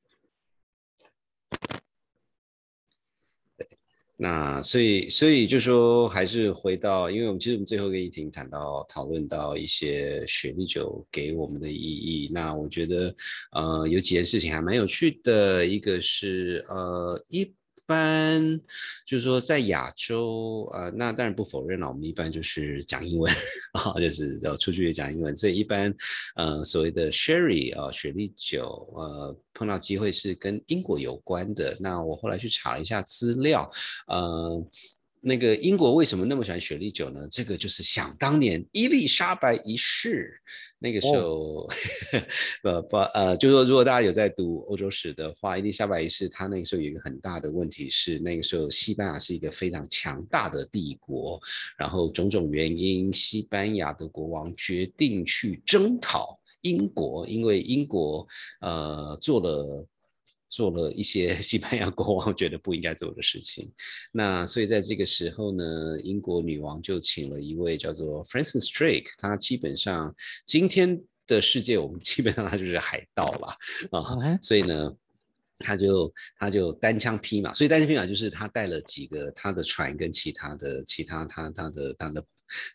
[4.23, 12.29] 那所以，所以就说还是回到，因为我们其实我们最后跟怡婷谈到讨论到一些雪莉酒给我们的意义。
[12.31, 13.15] 那我觉得，
[13.51, 17.51] 呃，有几件事情还蛮有趣的，一个是呃一。
[17.91, 18.61] 一般
[19.05, 21.89] 就是说，在亚洲，呃，那当然不否认了。
[21.89, 23.29] 我们一般就是讲英文
[23.73, 25.35] 啊，就是要出去讲英文。
[25.35, 25.93] 所以一般，
[26.35, 31.75] 呃，所谓的 sherry 啊，雪莉酒，呃，碰到机会是跟英国有关的。
[31.81, 33.69] 那我后来去查了一下资料，
[34.07, 34.65] 呃。
[35.23, 37.27] 那个英国为什么那么喜欢雪莉酒呢？
[37.29, 40.33] 这个就是想当年伊丽莎白一世
[40.79, 41.69] 那个时候，
[42.65, 51.39] 呃不呃，就说如果大家有在读欧洲史的话，伊丽莎白一世她那个时候有一个很大的问题是，那个时候西班牙是一个非常强大的帝国，
[51.77, 58.27] 然后种种原因，西班牙的国王决定去征讨英国，因为英国
[58.61, 59.87] 呃做了。
[60.51, 63.71] 做了一些 西班牙国王觉得不应该做的事情，
[64.11, 65.63] 那所以在这个时候呢，
[66.03, 70.13] 英国女王就请了一位叫做 Francis Drake，他基本上
[70.45, 73.47] 今天的世界我们基本上他就是海盗了
[73.91, 74.93] 啊，所以呢，
[75.59, 82.25] 他就他就单枪匹马，所以单枪匹马就是他带了几个他的船跟其他的其他他他的他的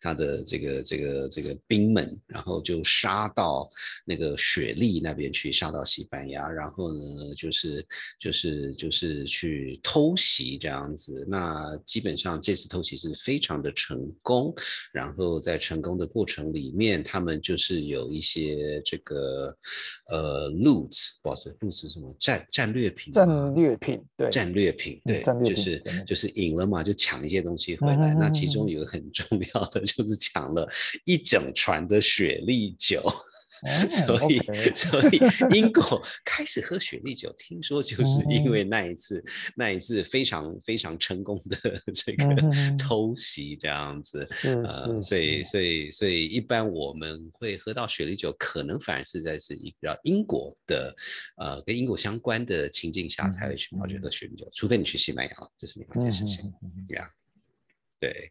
[0.01, 3.69] 他的这个这个这个兵们，然后就杀到
[4.05, 7.87] 那个雪莉那边去，杀到西班牙，然后呢，就是
[8.19, 11.27] 就是就是去偷袭这样子。
[11.29, 14.55] 那基本上这次偷袭是非常的成功，
[14.93, 19.57] 然后在成功的过程里面，他们就是有一些这个
[20.11, 20.91] 呃 loot，
[21.23, 23.13] 不是 loot 是什么战战略品？
[23.13, 28.15] 战略品，对，战略品，对，就是就是赢了嘛，就抢一些东西回来。
[28.15, 30.69] 那其中有个很重要的， 就是抢了
[31.05, 33.03] 一整船的雪莉酒。
[33.89, 34.39] 所以，
[34.75, 35.19] 所以
[35.59, 39.25] 英国开始喝雪莉酒，听说就是因为那一次，
[39.57, 41.57] 那一次非常非常成功的
[41.95, 42.27] 这个
[42.77, 44.29] 偷袭这样子。
[44.45, 50.95] 呃，所以，所以，所以一般我们会喝到雪莉酒，可能反而是在是一个英国的，
[51.39, 56.53] 呃，跟英国相关的情境下才会去跑去喝雪莉酒，除非你去西班牙，这是另外一件事情。
[56.87, 57.09] 对呀，
[57.99, 58.31] 对。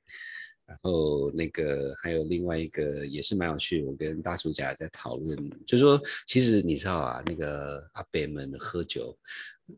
[0.68, 9.16] 然后那个还有另外一个也是蛮有趣，我跟大叔家在讨论，就说其实你知道啊，那个阿伯们喝酒，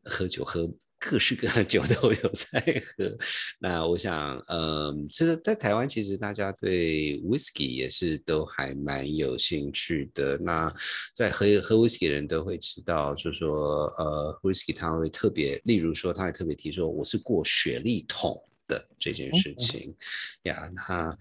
[0.04, 0.70] 喝酒喝
[1.00, 3.18] 各式各样的酒都有在喝。
[3.60, 10.38] 那我想，嗯，其实，在台湾其实大家对 whisky 也是都还蛮有兴趣的。
[10.38, 10.72] 那
[11.14, 18.42] 在喝喝 whisky 的人都会知道，就说呃，whisky 他会特别，例如说他会特别提说，我是过雪莉桶。
[18.68, 19.95] 的这件事情
[20.43, 21.18] 呀，那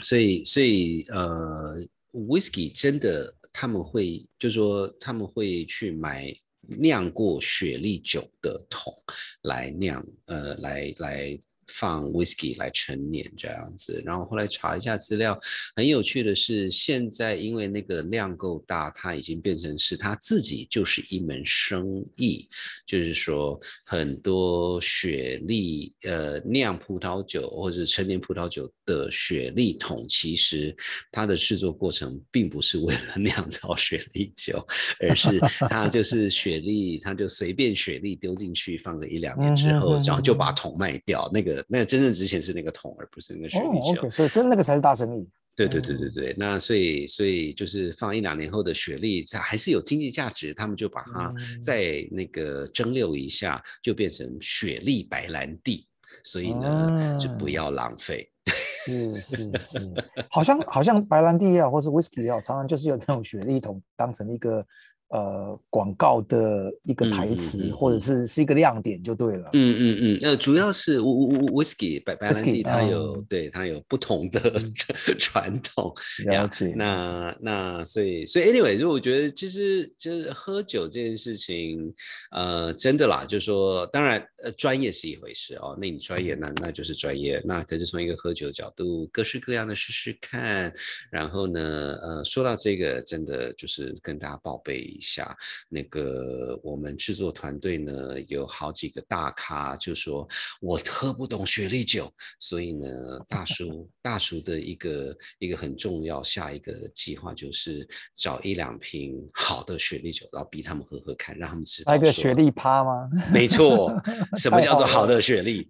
[0.00, 1.76] 所以所以呃
[2.12, 8.94] ，whisky 真的他们会就说他们会去买酿过雪莉酒的桶
[9.42, 11.40] 来酿呃来来。
[11.72, 15.38] 放 whisky 来陈年这样子，然后后来查一下资料，
[15.74, 22.46] 很有趣的是，现在因为那个量够大，它已经变成是它自己就是一门生意，
[22.86, 30.76] 就是说很多雪莉呃酿葡萄酒或者陈年葡萄酒的雪莉桶，其实
[31.10, 34.62] 它的制作过程并不是为了酿造雪莉酒，
[35.00, 41.61] 而是它就是雪莉，它就随便雪莉丢进去放个一两年之后，然后就把桶卖掉那个。
[41.68, 44.10] 那真正值钱是那个桶，而不是那个雪莉酒。
[44.10, 45.28] 所以，真那个才是大生意。
[45.54, 46.34] 对对对对对。
[46.38, 51.32] 那所以，所以就是放一两年后的雪莉，它还是有经济价值，他们就把它
[51.62, 55.86] 在那个蒸馏一下，就变成雪莉白兰地。
[56.24, 58.28] 所以呢，就不要浪费。
[58.84, 59.94] 是是是，
[60.30, 64.66] 好像好像白兰地也好，或是 whisky 啊，常常就是有那种雪莉桶当成一个。
[65.12, 69.50] 呃，广告的一个台词，或者是是一个亮点就对了。
[69.52, 74.40] 嗯嗯嗯，呃，主要是 whisky 白白兰地，它有对它有不同的
[75.20, 75.92] 传统。
[76.24, 76.72] 了解。
[76.74, 81.92] 那那所以所以 anyway，就我觉得其实就是喝酒这件事情，
[82.30, 85.76] 呃，真的啦，就是说，当然呃，专业是一回事哦。
[85.78, 87.38] 那你专业，那那就是专业。
[87.44, 90.72] 那可是从一个喝酒角度，各式各样的试试看。
[91.10, 91.60] 然后呢，
[92.00, 95.00] 呃，说到这个，真的就是跟大家报备。
[95.02, 95.36] 下
[95.68, 100.26] 那个我们制作团队呢有好几个大咖，就说
[100.60, 102.88] 我喝不懂雪莉酒，所以呢
[103.28, 111.92] 大叔大叔的一个一个很重要下一个计划就是找一两瓶好的雪莉酒，然后逼他们喝喝看，让他们知道。
[111.92, 113.10] 来个雪莉趴吗？
[113.32, 113.92] 没错，
[114.40, 115.68] 什么叫做好的雪莉？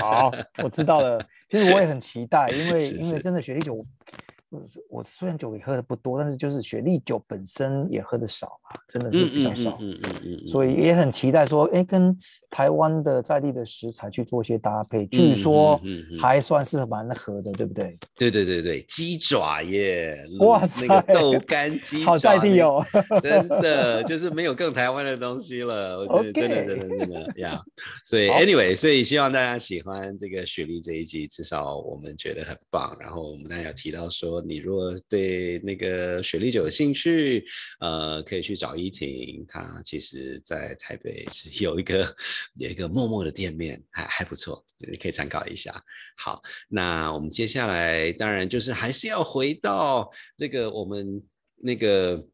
[0.00, 0.32] 好，
[0.62, 1.24] 我知道了。
[1.48, 3.86] 其实我也很期待， 因为因为真的雪莉酒。
[4.88, 12.16] 我虽然酒也喝的不多，但是就是雪莉酒本身也喝的少嘛，真的是比较少，嗯嗯嗯，所以也很期待说，哎，跟
[12.50, 15.80] 台湾的在地的食材去做一些搭配，据说
[16.20, 17.98] 还算是蛮合的，对不对？
[18.16, 22.84] 对对对对，鸡爪耶，哇塞，那个豆干鸡爪，好在地哦，
[23.20, 27.60] 真的 就是没有更台湾的东西了，我觉得真的真的真的呀，
[28.04, 34.43] 所以 anyway，所以希望大家喜欢这个雪莉这一集，至少我们觉得很棒，然后我们大家有提到说。
[34.46, 37.44] 你如果对那个雪莉酒有兴趣，
[37.80, 42.16] 呃，可以去找依婷，她其实在台北是有一个
[42.56, 45.82] 有一个默默的店面，还还不错，你可以参考一下。
[46.16, 51.22] 好，那我们接下来当然就是还是要回到这个我们
[51.56, 52.24] 那个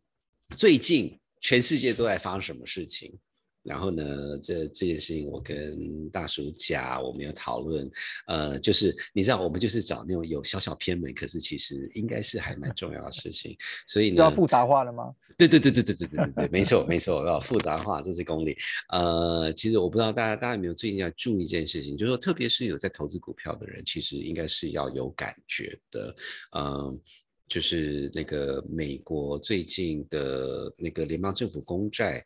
[0.50, 3.16] 最近全世界都在发生什么事情。
[3.62, 7.90] 然后呢，这这件事情我跟大叔家我们有讨论，
[8.26, 13.56] 呃，就是你知道，我们就是找那种有小小偏门，可是其实应该是还蛮重要的事情。
[13.86, 15.14] 所以呢，要复杂化了吗？
[15.36, 18.56] 对对对对对对对对对，没错没错，要复杂化，这是公理。
[18.88, 26.14] 呃，其实我不知道大家大家有没有最近要注意一件事情，就是说，特别是有在投资股票的人，其实应该是要有感觉的。
[26.56, 27.00] 嗯，
[27.48, 32.24] 就是那个美国最近的那个联邦政府公债。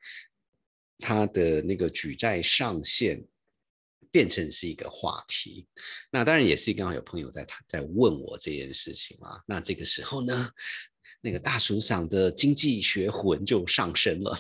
[0.98, 3.26] 他的那个举债上限
[4.10, 5.66] 变成是一个话题。
[6.10, 9.42] 那当然也是刚好有朋友在他在问我这件事情啦。
[9.46, 10.50] 那这个时候呢，
[11.20, 14.38] 那个大叔嗓的经济学魂就上升了。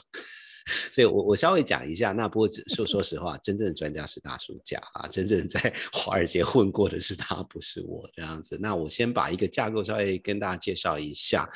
[0.92, 2.12] 所以，我我稍微讲一下。
[2.12, 8.58] 那不过，说说实话，真正的专家是大叔家啊，真正在 华尔街混过的是他，不是我这样子。
[8.60, 11.48] 那我先把一个架构稍微跟大家介绍一下。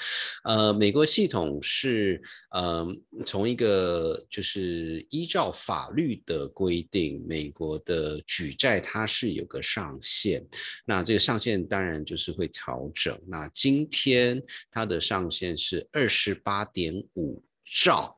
[0.45, 2.87] 呃，美国系统是，呃，
[3.25, 10.47] 从一个就是依照法律的规定，美国的举债它是有个上限。
[10.85, 13.19] 那这个上限当然就是会调整。
[13.27, 18.18] 那今天它的上限是二十八点五兆。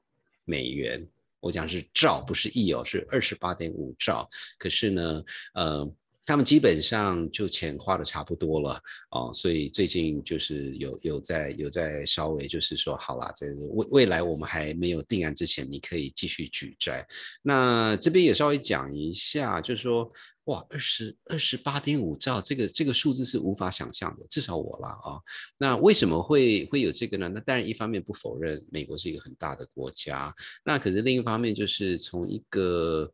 [0.50, 1.00] 美元，
[1.38, 4.28] 我讲是兆，不是亿哦，是二十八点五兆。
[4.58, 5.22] 可是呢，
[5.54, 5.94] 呃，
[6.30, 17.04] 他们基本上就钱花的差不多了哦，所以最近就是有有在有在稍微就是说，好啦，这未未来我们还没有定案之前，你可以继续举债。
[17.42, 20.10] 那这边也稍微讲一下，就是说。
[20.44, 25.20] 哇，二十二十八点五兆，这个这个数字是无法想象的，至少我啦啊。
[25.56, 27.28] 那为什么会会有这个呢？
[27.28, 33.12] 那当然一方面不否认美国是一个很大的国家，那可是另一方面就是从一个。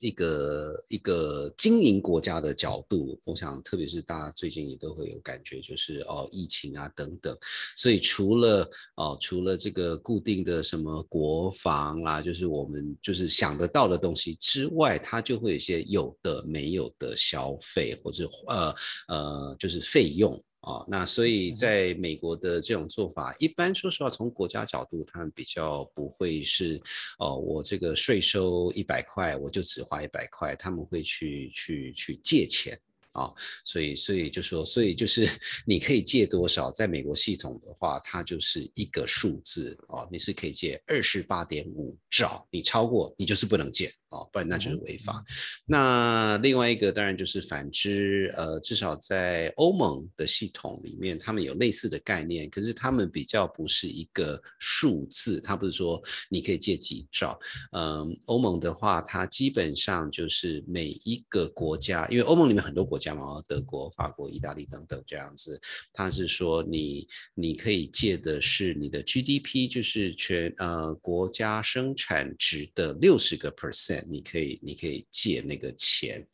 [0.00, 7.36] 一个一个经营国家的角度，我想，特别是大家最近也都会有感觉，就是哦，疫情啊等等，
[7.76, 18.74] 所以除了哦，除了这个固定的什么国防啦，就是我们就是想得到的东西之外，它就会有一些有的没有的消费或者呃
[19.08, 20.42] 呃，就是费用。
[20.60, 26.80] 啊，那所以在美国的这种做法，一般说实话，从国家角度，他们比较不会是，
[27.18, 32.78] 哦，我这个税收一百块，我就只花一百块，他们会去去去借钱。
[33.12, 33.28] 啊，
[33.64, 35.28] 所以所以就说，所以就是
[35.66, 45.20] 你可以借多少，在美国系统的话，它就是一个数字啊，你是可以借二十八点五兆，你超过你就是不能借啊，不然那就是违法。
[45.66, 57.36] 那另外一个当然就是反之，呃，至少在欧盟的系统里面，他们有类似的概念，可是他们比较不是一个数字，它不是说你可以借几兆。
[57.72, 63.00] 嗯，欧盟的话，它基本上就是每一个国家，因为欧盟里面很多国。
[63.00, 65.58] 家嘛，德国、法国、意大利等等这样子，
[65.90, 76.26] 它是说你你可以借的是你的 GDP，就是全呃国家生产值的六十个 percent，你可以你可以借那个钱。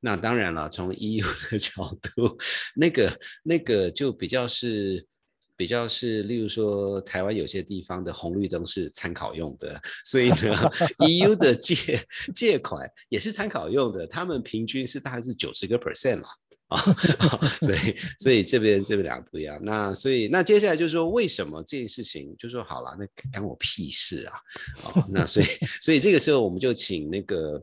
[0.00, 2.38] 那当然了，从 EU 的 角度，
[2.76, 5.04] 那个那个就比较是
[5.56, 10.70] 比较是，例如说台湾有些地方的红绿灯是参考用的，所以呢，
[11.08, 12.00] EU 的借
[12.32, 16.28] 借款也是参考用的，他们平均是大概是九十个 percent 啦。
[16.68, 16.80] 啊，
[17.60, 19.58] 所以所以这边这边两个不一样。
[19.62, 24.38] 那所以那接下来就是说，为什么这件事情就说好了，那干我屁事啊？
[24.84, 25.46] 哦，那所以
[25.80, 27.62] 所以这个时候我们就请那个。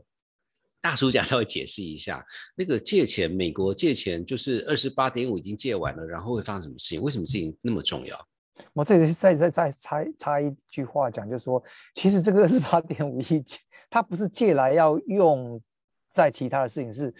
[0.78, 7.02] 大叔家稍微解释一下，那个借钱，美国借钱就是二十八点五已经借完了，然后会发生什么事情？
[7.02, 8.28] 为什么事情那么重要？
[8.72, 11.60] 我这里再再再插插一句话讲，就是说，
[11.94, 13.44] 其实这个二十八点五亿，
[13.90, 15.60] 它不是借来要用
[16.08, 17.12] 在其他的事情，是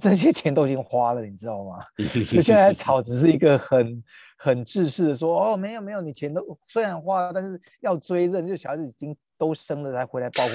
[0.00, 1.78] 这些钱都已经花了，你知道吗？
[2.24, 4.04] 所以现在 炒只是一个很
[4.36, 9.16] 很自私的说，哦，没有没有，你钱都虽然花了，但是要追认，就小孩子已经。
[9.40, 10.54] 都生了才回来报户口，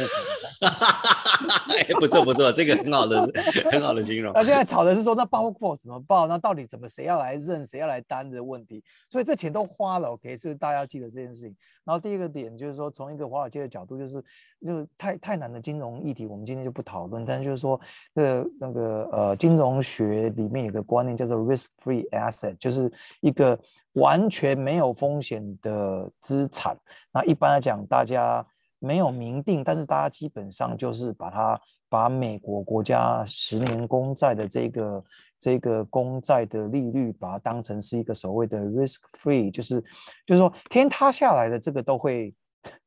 [1.99, 3.27] 不错不错，这个很好的
[3.71, 4.31] 很好的形容。
[4.31, 6.27] 那现在吵的是说，那报户口怎么报？
[6.27, 8.83] 那到底怎么谁要来认，谁要来担的问题？
[9.09, 11.55] 所以这钱都花了，OK，所以大家要记得这件事情。
[11.83, 14.23] 然后第二个点就是说，从一个华尔街的角度，就是
[14.63, 17.25] 就太太难的金融议题，我们今天就不讨论。
[17.25, 17.79] 但是就是说，
[18.13, 23.59] 个那个呃，金融学里面有个观念叫做 risk-free asset，就是一个
[23.93, 26.77] 完全没有风险的资产。
[27.11, 28.45] 那一般来讲，大家
[28.85, 31.59] 没有明定，但是大家基本上就是把它
[31.89, 35.03] 把美国国家十年公债的这个
[35.39, 39.81] 这个公债的利率，把它当成是一个所谓的 risk free，就是
[40.25, 42.31] 就是说天塌下来的这个都会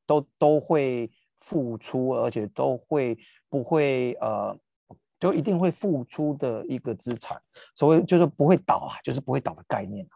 [0.06, 3.18] 都都会付出，而且都会
[3.48, 4.56] 不会呃
[5.18, 7.36] 就一定会付出的一个资产，
[7.74, 10.06] 所谓就是不会倒啊，就是不会倒的概念。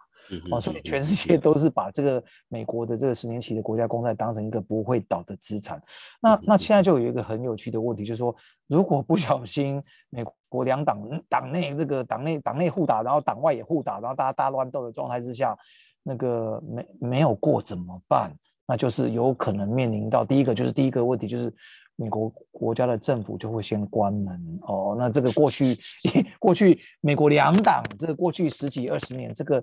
[0.51, 5.83] 哦，所以全世界都是把这个美国的这个十年期的国家公债当成一个不会倒的资产。
[6.21, 8.35] 那那现在就有一个很有趣的问题，就是说，
[8.67, 10.99] 如果不小心美国两党
[11.29, 15.57] 党内这个党内党内互打，然后党外也互打，然后大家大乱斗的状态之下，
[16.03, 18.33] 那个没没有过怎么办？
[18.67, 21.53] 那就是有可能面临到第一个就是第一个问题就是
[21.97, 24.97] 美国国家的政府就会先关门哦。
[24.99, 25.77] 那这个过去
[26.39, 29.63] 过去美国两党这个过去十几二十年这个。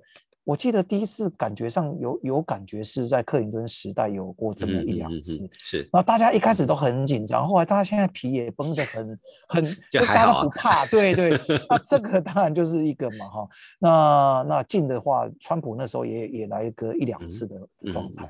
[0.50, 5.88] 我记得第一次感觉上有有感觉是在克林顿时代有过这么一两次，是。
[5.94, 10.88] 然后大家一开始都很紧张，后来大家现在皮也绷得很 很，就大家都不怕。
[10.88, 11.40] 对对，
[11.70, 13.48] 那这个当然就是一个嘛哈。
[13.78, 17.56] 那那近的话，川普那时候也也来个一两次的
[17.92, 18.28] 状态。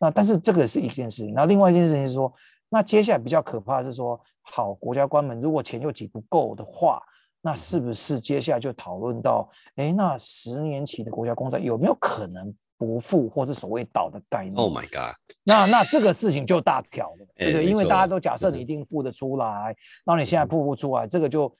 [0.00, 2.32] 那但是这个是一件事情，那另外一件事情是说，
[2.70, 7.00] 那接下来比较可怕的是说，好国家关门如果钱又挤不够的话。
[7.44, 15.16] 那是不是接下来就讨论到，哎，那十年期的国家公债有没有可能不付或是所谓倒的概念？Oh my god！
[15.42, 17.66] 那那这个事情就大条了，对不对？
[17.66, 19.74] 因为大家都假设你一定付得出来，
[20.06, 21.52] 那你现在付不出来，这个就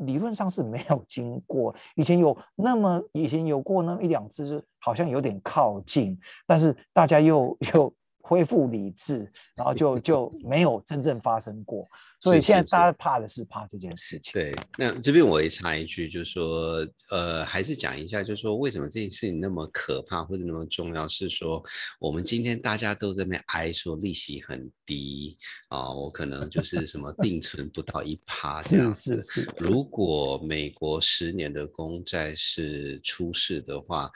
[0.00, 1.74] 理论上是没有经过。
[1.94, 7.94] 以前有那么以前有过那么一两次，是好像有点靠近，但是大家又又。
[8.22, 11.86] 恢复理智，然后就就 没有真正发生过，
[12.20, 14.32] 所以现在大家怕的是怕这件事情。
[14.32, 21.06] 对，那这边我也插一句，就是说，呃，还是讲一下，就是说，为什么这件事情那么可怕或者那么重要？
[21.08, 21.62] 是说，
[21.98, 25.36] 我们今天大家都在那边哀说利息很低
[25.68, 29.20] 啊，我可能就是什么 定存不到一趴这样子。
[29.20, 29.54] 是是是。
[29.58, 34.08] 如果美国十年的公债是出事的话。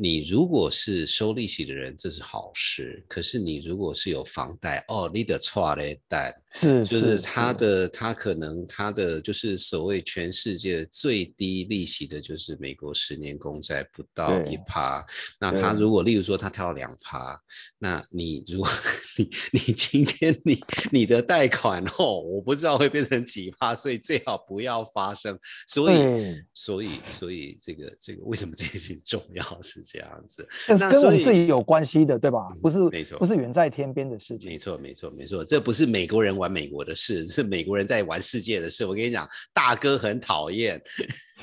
[0.00, 3.04] 你如果是收利息的人，这是好事。
[3.08, 15.04] 可是你如果是有房贷，哦，你的错嘞，贷是就是他的，他可能他的就是所谓全世界最低利息的，就是美国十年公债不到一趴。
[15.40, 17.36] 那他如果例如说他跳两趴，
[17.76, 18.70] 那你如果
[19.18, 20.60] 你你今天你
[20.92, 25.36] 你的贷款哦，我不知道会变成几趴，所以最好不要发生。
[25.66, 29.84] 所以所以所以这个这个为什么这件事情重要是？
[29.90, 32.46] 这样子，那跟我们是有关系的，对吧？
[32.60, 34.50] 不是，没错，不是远在天边的事情。
[34.50, 38.84] 没错，没错，没错，这不是美国人玩美国的事，是美国人在玩世界的事。
[38.84, 40.80] 我跟你讲，大哥很讨厌，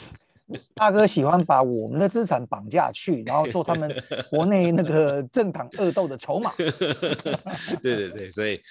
[0.76, 3.92] 大哥喜欢把我们的资产绑架去，然后做他们
[4.30, 6.54] 国内那个 政党恶斗的筹码。
[6.56, 6.72] 对
[7.82, 8.62] 对对，所以。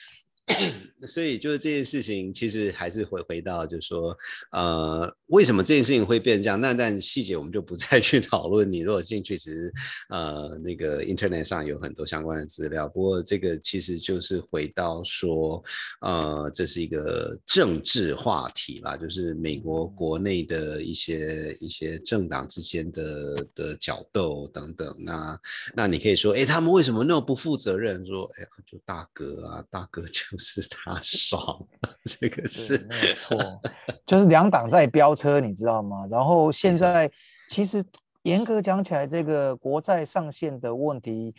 [1.07, 4.15] 所以就是这件事情，其实还是回回到，就是说，
[4.53, 6.61] 呃，为什么这件事情会变成这样？
[6.61, 8.69] 那但细节我们就不再去讨论。
[8.69, 9.73] 你如果兴趣，其实
[10.11, 12.87] 呃，那个 Internet 上有很多相关的资料。
[12.87, 15.63] 不过这个其实就是回到说，
[16.03, 24.95] 呃，这是一个政治话题啦，就是美国国内的一些一些政党之间的的角斗等等。
[24.99, 25.41] 那
[25.75, 28.07] 那你可以说，哎，他们为什么那么不负责任？
[28.07, 30.34] 说，哎，就大哥啊，大哥就。
[30.35, 31.65] 就是他 爽，
[32.05, 33.39] 这个是没错，
[34.05, 36.05] 就是两党在飙车，你知道吗？
[36.11, 37.09] 然后现在
[37.49, 37.81] 其实
[38.25, 41.33] 严格讲起来，这个国债上限的问题，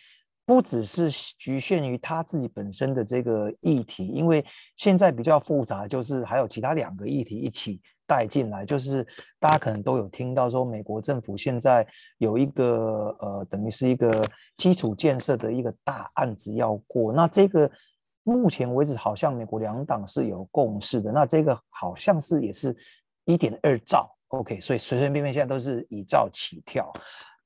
[0.45, 4.45] 不只是局限于他自己本身的这个议题，因为
[4.77, 9.05] 现在比较复杂，就是还有其他两个议题一起带进来，就是
[9.41, 11.85] 大家可能都有听到说，美国政府现在
[12.19, 14.25] 有一个呃，等于是一个
[14.55, 17.69] 基础建设的一个大案子要过，那这个。
[18.27, 21.11] 目前为止，好像美国两党是有共识的。
[21.11, 22.75] 那这个好像是也是
[23.25, 26.91] 一点二兆，OK，所以随随便便现在都是以兆起跳。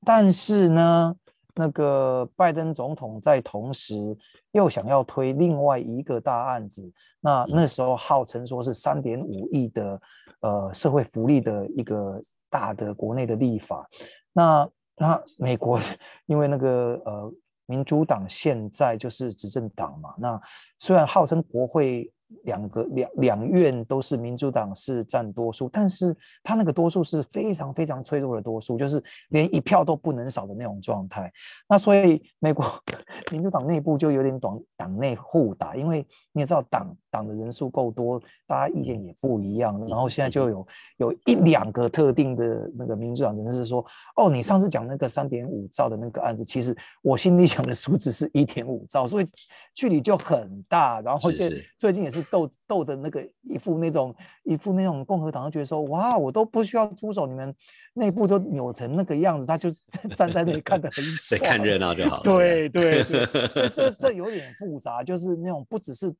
[0.06, 1.14] 但是呢，
[1.54, 4.16] 那个拜登总统在同时
[4.52, 10.00] 又想要推另外一个大案子，那那时候号称说是三点五亿的
[10.40, 13.86] 呃社会福利的一个大的国内的立法。
[14.32, 14.66] 那
[14.96, 15.78] 那美国
[16.24, 17.32] 因为那个呃。
[17.70, 20.40] 民主党现在就是执政党嘛，那
[20.78, 22.12] 虽然号称国会。
[22.44, 31.28] 两个两两院都是民主党是占多数，但是他那个多数是非常非常脆弱的多数，就是连一票都不能少的那种状态。
[31.68, 32.64] 那所以美国
[33.32, 39.78] 民主党内部就有点党党内互打，因为你也知道党党的人数够多，大家意见也不一样。
[39.86, 43.84] 然后现在就有有一两个特定的那个民主党人士说
[44.16, 49.26] ：“哦，你上次讲那个三点五兆的那个案子，其实我心里想的数字是一点五兆，所以
[49.74, 51.44] 距离就很大。”然后就
[51.76, 52.24] 最近也是。
[52.30, 57.52] 斗斗的那个一副那种一副那种共和党就觉得说哇我都不需要出手，你们
[57.94, 59.68] 内部都扭成那个样子，他就
[60.14, 62.22] 站在那里看得很 爽，看热闹就好。
[62.22, 66.14] 对对对，这这有点复杂，就是那种不只是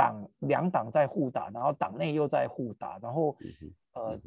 [0.00, 3.36] 党两党在互打，然后党内又在互打，然后
[3.92, 4.18] 呃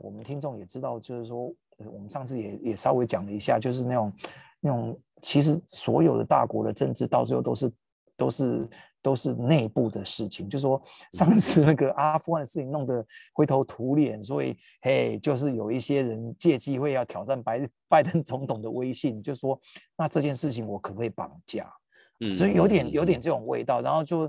[0.00, 4.12] 我们听众也知道，就是说我们上次也也稍微讲了一下，就是那种
[4.60, 7.72] 那种其实所有的大国的政治到最后都是
[8.16, 8.66] 都是。
[9.00, 19.58] 都是内部的事情，就是说上次那个阿富汗的事情弄得灰头土脸，所以嘿，就是有一些人借机会要挑战拜拜登总统的威信，就说
[19.96, 21.72] 那这件事情我可不可以绑架？
[22.20, 23.80] 嗯，所以有点有点这种味道。
[23.80, 24.28] 然后就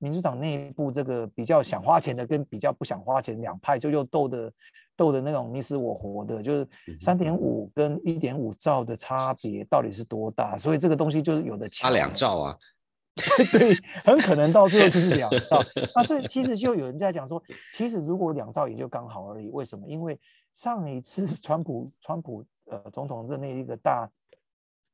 [0.00, 4.52] 民主党内部这个比较想花钱的跟比较不想花钱两派就又斗的
[4.96, 6.68] 斗的那种你死我活的，就是
[7.00, 10.58] 三点五跟一点五兆的差别到底是多大？
[10.58, 12.58] 所以这个东西就是有的差两兆啊。
[13.52, 13.74] 对，
[14.04, 15.62] 很可能到最后就是两兆。
[15.94, 17.42] 那所以其实就有人在讲说，
[17.72, 19.48] 其实如果两兆也就刚好而已。
[19.50, 19.86] 为什么？
[19.86, 20.18] 因为
[20.54, 24.08] 上一次川普川普呃总统任内一个大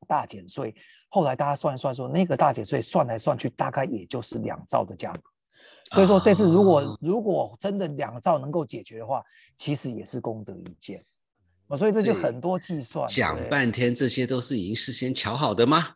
[0.06, 0.74] 大减税，
[1.08, 5.22] 后来大家算一算说，那个大减税算来算去大概也就是两兆的价格。
[5.92, 9.22] 所以说这次如果如果真的两兆能够解决的话，
[9.56, 11.02] 其实也是功德一件。
[11.76, 13.06] 所以这就很多计算。
[13.08, 15.94] 讲半天，这些都是已经事先瞧好的吗？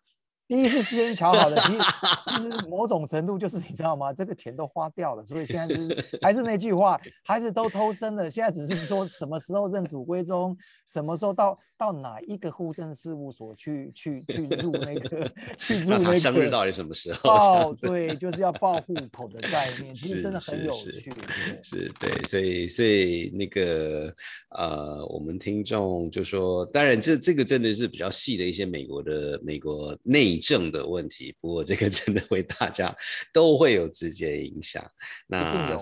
[0.49, 4.13] 第一是事先瞧好的， 其实某种程度就是你知道吗？
[4.13, 10.57] 这个钱都花掉了，所以现在就是 还是那句话，孩子都偷生了，现在只是说什么时候认祖归宗，
[10.89, 17.23] 什么时候到到哪一个户政事务所去去去 入那个去入那个生日到底什么时候？
[17.23, 21.11] 报对，就是要报户口的概 念，其实真的很有趣。
[21.63, 24.15] 是，对，所以所以那个
[24.51, 30.39] 呃，我们听众就说，当然这这个真的是比较细的一些美国的美国内。
[30.41, 32.93] 政的问题，不过这个真的会大家
[33.33, 34.85] 都会有直接影响。
[35.29, 35.77] 那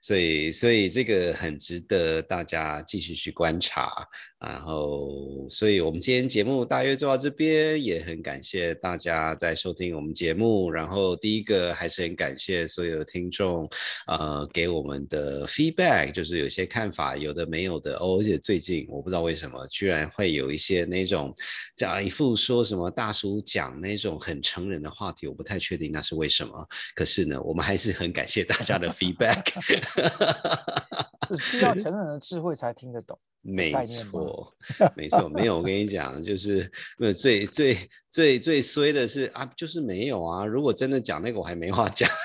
[0.00, 4.08] 所以所以这个很值得大家继续去观察。
[4.48, 10.70] 然后，所以我们今天节目大约做到这边，也很感谢大家在收听我们节目。
[10.70, 13.68] 然后第一个还是很感谢所有听众，
[14.06, 18.16] 呃，给我们的 feedback，就是有些看法有的没有的哦。
[18.20, 21.34] 而且最近我不知道为什么，居然会有一些那种
[21.74, 23.96] 讲一副说什么大叔讲那。
[23.96, 26.52] 种很成人的话题，我不太确定那是为什么。
[26.94, 29.42] 可是呢，我们还是很感谢大家的 feedback。
[29.82, 33.18] 哈哈哈需要成人的智慧才听得懂。
[33.46, 34.52] 没错，
[34.96, 35.58] 没错，没有。
[35.58, 36.68] 我跟你讲，就是
[36.98, 37.76] 那最最
[38.10, 40.44] 最最衰的是啊，就是没有啊。
[40.44, 42.10] 如果真的讲那个，我还没话讲。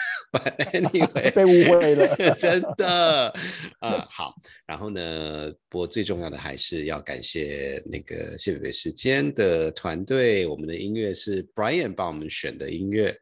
[0.71, 3.33] Anyway， 被误会了， 真的
[3.79, 4.07] 啊。
[4.09, 4.33] 好，
[4.65, 10.47] 然后呢，不过最重要的还是要感谢那个谢北北时间的团队。
[10.47, 13.13] 我们的音乐是 Brian 帮我们选的音乐。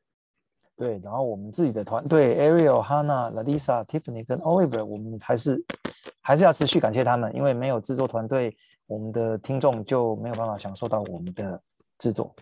[0.77, 5.61] 对，然后我们自己的团队 Ariel、Hannah、Ladisa、Tiffany 跟 Oliver，我们还是
[6.29, 8.55] 还是要持续感谢他们，因为没有制作团队，
[8.85, 11.59] 我们的听众就没有办法享受到我们的
[11.97, 12.35] 制作。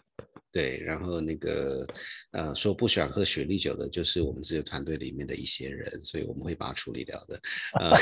[0.52, 1.88] 对，然后那个
[2.32, 7.42] 呃，说不喜欢喝雪莉酒的，就是我们这个团队里面的一些人，所以我们会把它处理掉的。
[7.80, 7.96] 呃，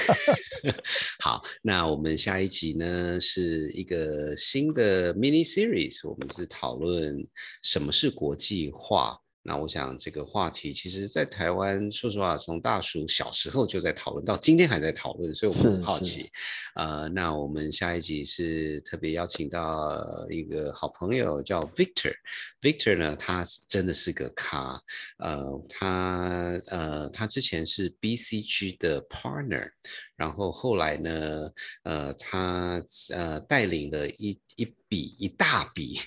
[1.22, 7.16] 好，那我们下一集呢是一个新的 mini series，我们是讨论
[7.62, 9.22] 什么是国际化。
[9.48, 16.32] 那我想这个话题，其实，在台湾，说实话，从大叔小时候就在讨论，到今天还在讨论，所以我们很好奇。
[16.74, 22.16] 呃，那我们下一集是特别邀请到一个好朋友，叫 Victor。
[22.60, 24.82] Victor 呢，他真的是个咖。
[25.20, 29.70] 呃，他呃，他之前是 BCG 的 partner，
[30.16, 31.52] 然后后来呢，
[31.84, 34.40] 呃，他呃带领了一。
[34.56, 36.00] 一笔一大笔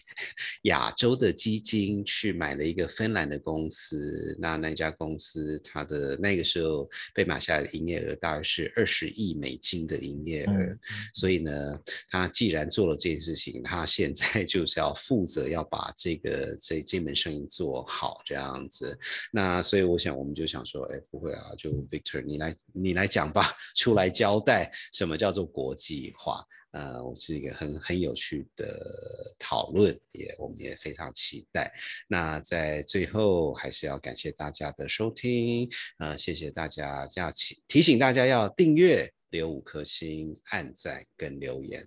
[0.62, 10.78] 亚洲的基金去买了一个芬兰的公司，那那家公司它的那个时候被买下来的营业额大概是二十亿美金的营业额，
[11.12, 11.52] 所以呢，
[12.10, 18.96] 他既然做了这件事情，他现在就是要负责要把这个这这门生意做好这样子。
[19.32, 26.42] 那所以我想我们就想说，哎，不会啊，就 Victor 你来你来讲吧，出来交代什么叫做国际化。
[26.72, 28.66] 呃，我是一个很很有趣的
[29.38, 31.72] 讨论，也我们也非常期待。
[32.08, 41.86] 那在最后，还是要感谢大家的收听，呃，谢谢大家，要提提醒大家要订阅、留五颗星、按赞跟留言。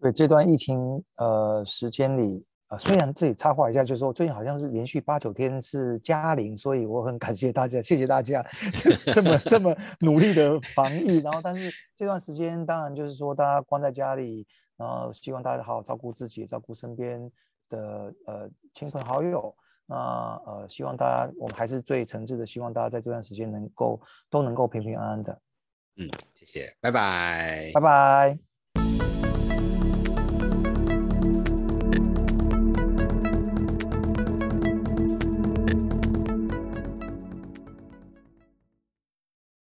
[0.00, 2.44] 对这段疫情呃时间里。
[2.78, 8.44] 虽然这里插话一下，就是说最近好像是连续八九天是嘉玲，所以我很感谢大家，谢谢大家
[9.12, 11.18] 这么这么努力的防疫。
[11.18, 14.46] 然后，但是这段时间当然就是说大家关在家里，
[14.76, 17.30] 然后希望大家好好照顾自己，照顾身边
[17.68, 19.54] 的呃亲朋好友。
[19.86, 19.96] 那
[20.46, 24.00] 呃，希望大家我们还是最诚挚的，希望大家在这段时间能够
[24.30, 25.38] 都能够平平安安的。
[25.96, 28.43] 嗯，谢谢，拜拜，拜拜。